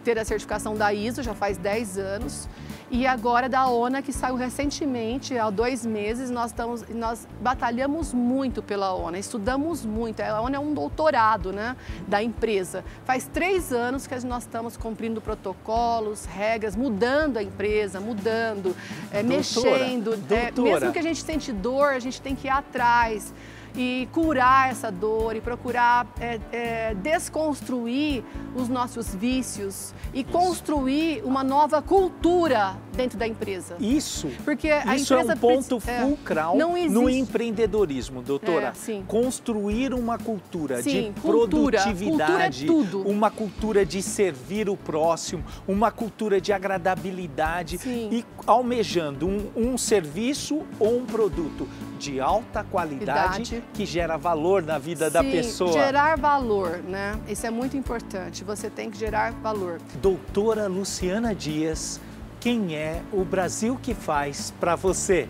ter 0.02 0.18
a 0.18 0.24
certificação 0.24 0.74
da 0.74 0.92
ISO 0.92 1.22
já 1.22 1.34
faz 1.34 1.56
10 1.56 1.98
anos 1.98 2.48
e 2.92 3.06
agora 3.06 3.48
da 3.48 3.68
ONA, 3.68 4.02
que 4.02 4.12
saiu 4.12 4.36
recentemente, 4.36 5.38
há 5.38 5.48
dois 5.48 5.86
meses, 5.86 6.28
nós, 6.28 6.50
estamos, 6.50 6.84
nós 6.90 7.26
batalhamos 7.40 8.12
muito 8.12 8.62
pela 8.62 8.92
ONA, 8.92 9.18
estudamos 9.18 9.82
muito. 9.82 10.20
A 10.20 10.42
ONA 10.42 10.56
é 10.58 10.60
um 10.60 10.74
doutorado 10.74 11.54
né, 11.54 11.74
da 12.06 12.22
empresa. 12.22 12.84
Faz 13.06 13.26
três 13.32 13.72
anos 13.72 14.06
que 14.06 14.14
nós 14.26 14.42
estamos 14.42 14.76
cumprindo 14.76 15.22
protocolos, 15.22 16.26
regras, 16.26 16.76
mudando 16.76 17.38
a 17.38 17.42
empresa, 17.42 17.98
mudando, 17.98 18.76
é, 19.10 19.22
doutora, 19.22 19.38
mexendo. 19.38 20.14
É, 20.30 20.52
mesmo 20.60 20.92
que 20.92 20.98
a 20.98 21.02
gente 21.02 21.22
sente 21.22 21.50
dor, 21.50 21.94
a 21.94 21.98
gente 21.98 22.20
tem 22.20 22.36
que 22.36 22.48
ir 22.48 22.50
atrás 22.50 23.32
e 23.74 24.08
curar 24.12 24.70
essa 24.70 24.90
dor 24.90 25.36
e 25.36 25.40
procurar 25.40 26.06
é, 26.20 26.40
é, 26.52 26.94
desconstruir 26.94 28.24
os 28.54 28.68
nossos 28.68 29.14
vícios 29.14 29.94
e 30.12 30.20
Isso. 30.20 30.30
construir 30.30 31.22
uma 31.24 31.42
nova 31.42 31.80
cultura 31.80 32.76
dentro 32.94 33.18
da 33.18 33.26
empresa. 33.26 33.76
Isso. 33.80 34.28
Porque 34.44 34.70
a 34.70 34.96
Isso 34.96 35.14
empresa 35.14 35.32
é 35.32 35.36
um 35.36 35.38
ponto 35.38 35.82
é, 35.86 36.00
fulcral 36.00 36.56
no 36.56 37.08
empreendedorismo, 37.08 38.22
doutora. 38.22 38.72
É, 38.88 39.02
construir 39.06 39.94
uma 39.94 40.18
cultura 40.18 40.82
sim, 40.82 41.12
de 41.12 41.20
cultura. 41.20 41.78
produtividade, 41.78 42.66
cultura 42.66 43.08
uma 43.08 43.30
cultura 43.30 43.86
de 43.86 44.02
servir 44.02 44.68
o 44.68 44.76
próximo, 44.76 45.44
uma 45.66 45.90
cultura 45.90 46.40
de 46.40 46.52
agradabilidade 46.52 47.78
sim. 47.78 48.08
e 48.10 48.24
almejando 48.46 49.26
um, 49.26 49.50
um 49.56 49.78
serviço 49.78 50.62
ou 50.78 50.98
um 50.98 51.06
produto 51.06 51.68
de 51.98 52.20
alta 52.20 52.64
qualidade 52.64 53.54
Idade. 53.54 53.64
que 53.72 53.86
gera 53.86 54.16
valor 54.16 54.62
na 54.62 54.78
vida 54.78 55.06
Sim, 55.06 55.12
da 55.12 55.22
pessoa. 55.22 55.72
gerar 55.72 56.16
valor, 56.16 56.78
né? 56.78 57.18
Isso 57.28 57.46
é 57.46 57.50
muito 57.50 57.76
importante. 57.76 58.42
Você 58.42 58.68
tem 58.68 58.90
que 58.90 58.98
gerar 58.98 59.32
valor. 59.34 59.80
Doutora 60.00 60.66
Luciana 60.66 61.34
Dias, 61.34 62.00
quem 62.40 62.74
é 62.74 63.02
o 63.12 63.24
Brasil 63.24 63.78
que 63.80 63.94
faz 63.94 64.52
para 64.58 64.74
você? 64.74 65.28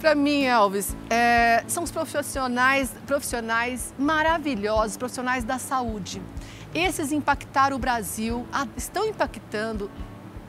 Para 0.00 0.14
mim, 0.14 0.44
Elvis, 0.44 0.96
é, 1.10 1.62
são 1.68 1.84
os 1.84 1.90
profissionais, 1.90 2.90
profissionais 3.06 3.94
maravilhosos, 3.98 4.96
profissionais 4.96 5.44
da 5.44 5.58
saúde. 5.58 6.22
Esses 6.74 7.12
impactaram 7.12 7.76
o 7.76 7.78
Brasil, 7.78 8.46
estão 8.76 9.06
impactando 9.06 9.90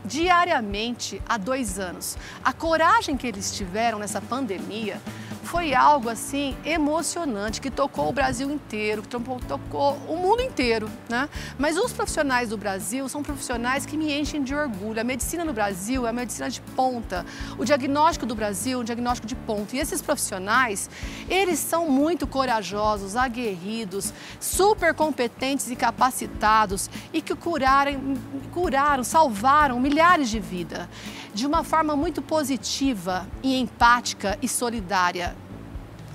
diariamente 0.03 1.21
há 1.27 1.37
dois 1.37 1.79
anos. 1.79 2.17
A 2.43 2.53
coragem 2.53 3.17
que 3.17 3.27
eles 3.27 3.55
tiveram 3.55 3.99
nessa 3.99 4.21
pandemia 4.21 5.01
foi 5.43 5.73
algo 5.73 6.09
assim 6.09 6.55
emocionante 6.63 7.59
que 7.59 7.69
tocou 7.69 8.09
o 8.09 8.11
Brasil 8.11 8.49
inteiro, 8.51 9.01
que 9.01 9.09
tocou 9.09 9.97
o 10.07 10.15
mundo 10.15 10.41
inteiro, 10.41 10.89
né? 11.09 11.27
Mas 11.57 11.77
os 11.77 11.91
profissionais 11.91 12.49
do 12.49 12.57
Brasil 12.57 13.07
são 13.09 13.23
profissionais 13.23 13.85
que 13.85 13.97
me 13.97 14.13
enchem 14.13 14.43
de 14.43 14.53
orgulho. 14.55 14.99
A 14.99 15.03
medicina 15.03 15.43
no 15.43 15.53
Brasil 15.53 16.05
é 16.05 16.09
a 16.09 16.13
medicina 16.13 16.49
de 16.49 16.61
ponta. 16.61 17.25
O 17.57 17.65
diagnóstico 17.65 18.25
do 18.25 18.35
Brasil 18.35 18.79
é 18.79 18.81
um 18.81 18.85
diagnóstico 18.85 19.27
de 19.27 19.35
ponta. 19.35 19.75
E 19.75 19.79
esses 19.79 20.01
profissionais, 20.01 20.89
eles 21.29 21.59
são 21.59 21.89
muito 21.89 22.27
corajosos, 22.27 23.15
aguerridos, 23.15 24.13
super 24.39 24.93
competentes 24.93 25.69
e 25.69 25.75
capacitados 25.75 26.89
e 27.11 27.21
que 27.21 27.35
curaram, 27.35 28.15
curaram, 28.51 29.03
salvaram 29.03 29.79
milhares 29.79 30.29
de 30.29 30.39
vidas 30.39 30.87
de 31.33 31.47
uma 31.47 31.63
forma 31.63 31.95
muito 31.95 32.21
positiva 32.21 33.27
e 33.41 33.57
empática 33.57 34.37
e 34.41 34.47
solidária. 34.47 35.35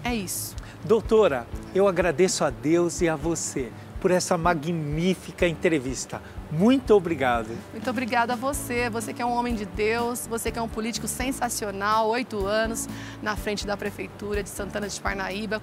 É 0.07 0.15
isso. 0.15 0.55
Doutora, 0.85 1.49
eu 1.75 1.89
agradeço 1.89 2.45
a 2.45 2.51
Deus 2.51 3.01
e 3.01 3.09
a 3.09 3.17
você 3.17 3.73
por 4.01 4.13
essa 4.13 4.39
magnífica 4.39 5.49
entrevista. 5.49 6.23
Muito 6.51 6.95
obrigado. 6.95 7.49
Muito 7.73 7.91
obrigada 7.91 8.35
a 8.35 8.37
você, 8.37 8.89
você 8.89 9.13
que 9.13 9.21
é 9.21 9.27
um 9.27 9.33
homem 9.33 9.55
de 9.55 9.65
Deus, 9.65 10.29
você 10.29 10.51
que 10.53 10.59
é 10.59 10.63
um 10.63 10.69
político 10.69 11.09
sensacional, 11.09 12.09
oito 12.09 12.47
anos 12.47 12.89
na 13.21 13.35
frente 13.37 13.67
da 13.67 13.77
Prefeitura 13.77 14.43
de 14.45 14.49
Santana 14.49 14.89
de 14.89 15.01
Parnaíba, 15.01 15.61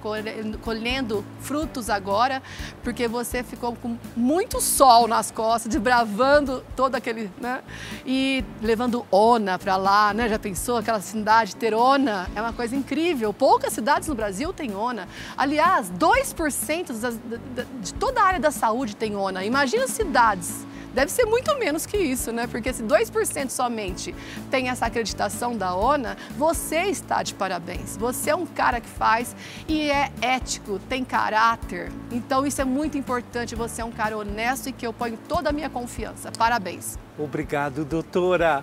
colhendo 0.62 1.24
frutos 1.40 1.88
agora, 1.88 2.42
porque 2.82 3.08
você 3.08 3.42
ficou 3.42 3.74
com 3.76 3.96
muito 4.14 4.60
sol 4.60 5.08
nas 5.08 5.30
costas, 5.30 5.72
desbravando 5.72 6.62
todo 6.76 6.96
aquele, 6.96 7.30
né? 7.40 7.62
E 8.04 8.44
levando 8.60 9.06
ONA 9.10 9.58
para 9.58 9.76
lá, 9.76 10.12
né? 10.12 10.28
Já 10.28 10.38
pensou 10.38 10.76
aquela 10.76 11.00
cidade 11.00 11.56
ter 11.56 11.72
ONA? 11.72 12.28
É 12.34 12.42
uma 12.42 12.52
coisa 12.52 12.76
incrível. 12.76 13.32
Poucas 13.32 13.72
cidades 13.72 14.06
no 14.06 14.14
Brasil 14.14 14.52
têm 14.52 14.74
ONA. 14.76 15.08
Aliás, 15.36 15.90
2% 15.90 17.18
de 17.80 17.94
toda 17.94 18.20
a 18.20 18.24
área 18.24 18.40
da 18.40 18.50
saúde 18.50 18.94
tem 18.94 19.16
ONA. 19.16 19.44
Imagina 19.44 19.88
cidades 19.88 20.66
deve 20.94 21.10
ser 21.10 21.26
muito 21.26 21.54
menos 21.58 21.84
que 21.84 21.96
isso, 21.96 22.32
né? 22.32 22.46
Porque 22.46 22.72
se 22.72 22.82
2% 22.82 23.50
somente 23.50 24.14
tem 24.50 24.68
essa 24.68 24.86
acreditação 24.86 25.56
da 25.56 25.74
ONA, 25.74 26.16
você 26.36 26.82
está 26.84 27.22
de 27.22 27.34
parabéns. 27.34 27.96
Você 27.96 28.30
é 28.30 28.34
um 28.34 28.46
cara 28.46 28.80
que 28.80 28.88
faz 28.88 29.34
e 29.68 29.90
é 29.90 30.10
ético, 30.22 30.78
tem 30.88 31.04
caráter. 31.04 31.92
Então 32.10 32.46
isso 32.46 32.60
é 32.60 32.64
muito 32.64 32.96
importante. 32.96 33.54
Você 33.54 33.82
é 33.82 33.84
um 33.84 33.92
cara 33.92 34.16
honesto 34.16 34.68
e 34.68 34.72
que 34.72 34.86
eu 34.86 34.92
ponho 34.92 35.18
toda 35.28 35.50
a 35.50 35.52
minha 35.52 35.68
confiança. 35.68 36.30
Parabéns. 36.32 37.03
Obrigado, 37.16 37.84
doutora. 37.84 38.60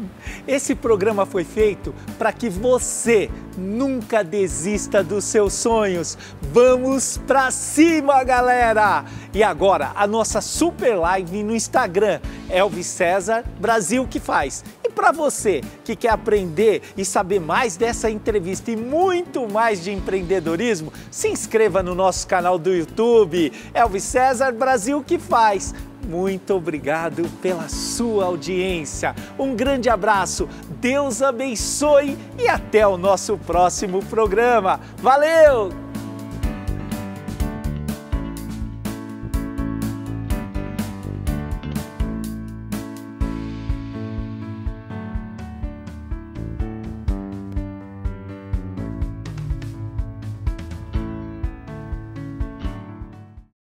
Esse 0.46 0.74
programa 0.74 1.24
foi 1.24 1.42
feito 1.42 1.94
para 2.18 2.32
que 2.34 2.50
você 2.50 3.30
nunca 3.56 4.22
desista 4.22 5.02
dos 5.02 5.24
seus 5.24 5.54
sonhos. 5.54 6.18
Vamos 6.52 7.16
para 7.26 7.50
cima, 7.50 8.22
galera! 8.22 9.06
E 9.32 9.42
agora, 9.42 9.92
a 9.94 10.06
nossa 10.06 10.42
super 10.42 10.96
live 10.96 11.42
no 11.42 11.54
Instagram, 11.54 12.20
Elvis 12.50 12.86
César 12.86 13.42
Brasil 13.58 14.06
que 14.06 14.20
faz. 14.20 14.62
Para 14.94 15.12
você 15.12 15.60
que 15.84 15.96
quer 15.96 16.10
aprender 16.10 16.82
e 16.96 17.04
saber 17.04 17.40
mais 17.40 17.76
dessa 17.76 18.10
entrevista 18.10 18.70
e 18.70 18.76
muito 18.76 19.48
mais 19.48 19.82
de 19.82 19.92
empreendedorismo, 19.92 20.92
se 21.10 21.28
inscreva 21.28 21.82
no 21.82 21.94
nosso 21.94 22.26
canal 22.26 22.58
do 22.58 22.74
YouTube, 22.74 23.52
Elvis 23.72 24.04
César 24.04 24.52
Brasil 24.52 25.02
que 25.02 25.18
faz 25.18 25.74
muito 26.08 26.54
obrigado 26.54 27.28
pela 27.40 27.68
sua 27.68 28.26
audiência. 28.26 29.14
Um 29.38 29.54
grande 29.54 29.88
abraço, 29.88 30.48
Deus 30.80 31.22
abençoe 31.22 32.16
e 32.38 32.46
até 32.46 32.86
o 32.86 32.98
nosso 32.98 33.38
próximo 33.38 34.04
programa. 34.04 34.80
Valeu! 34.98 35.93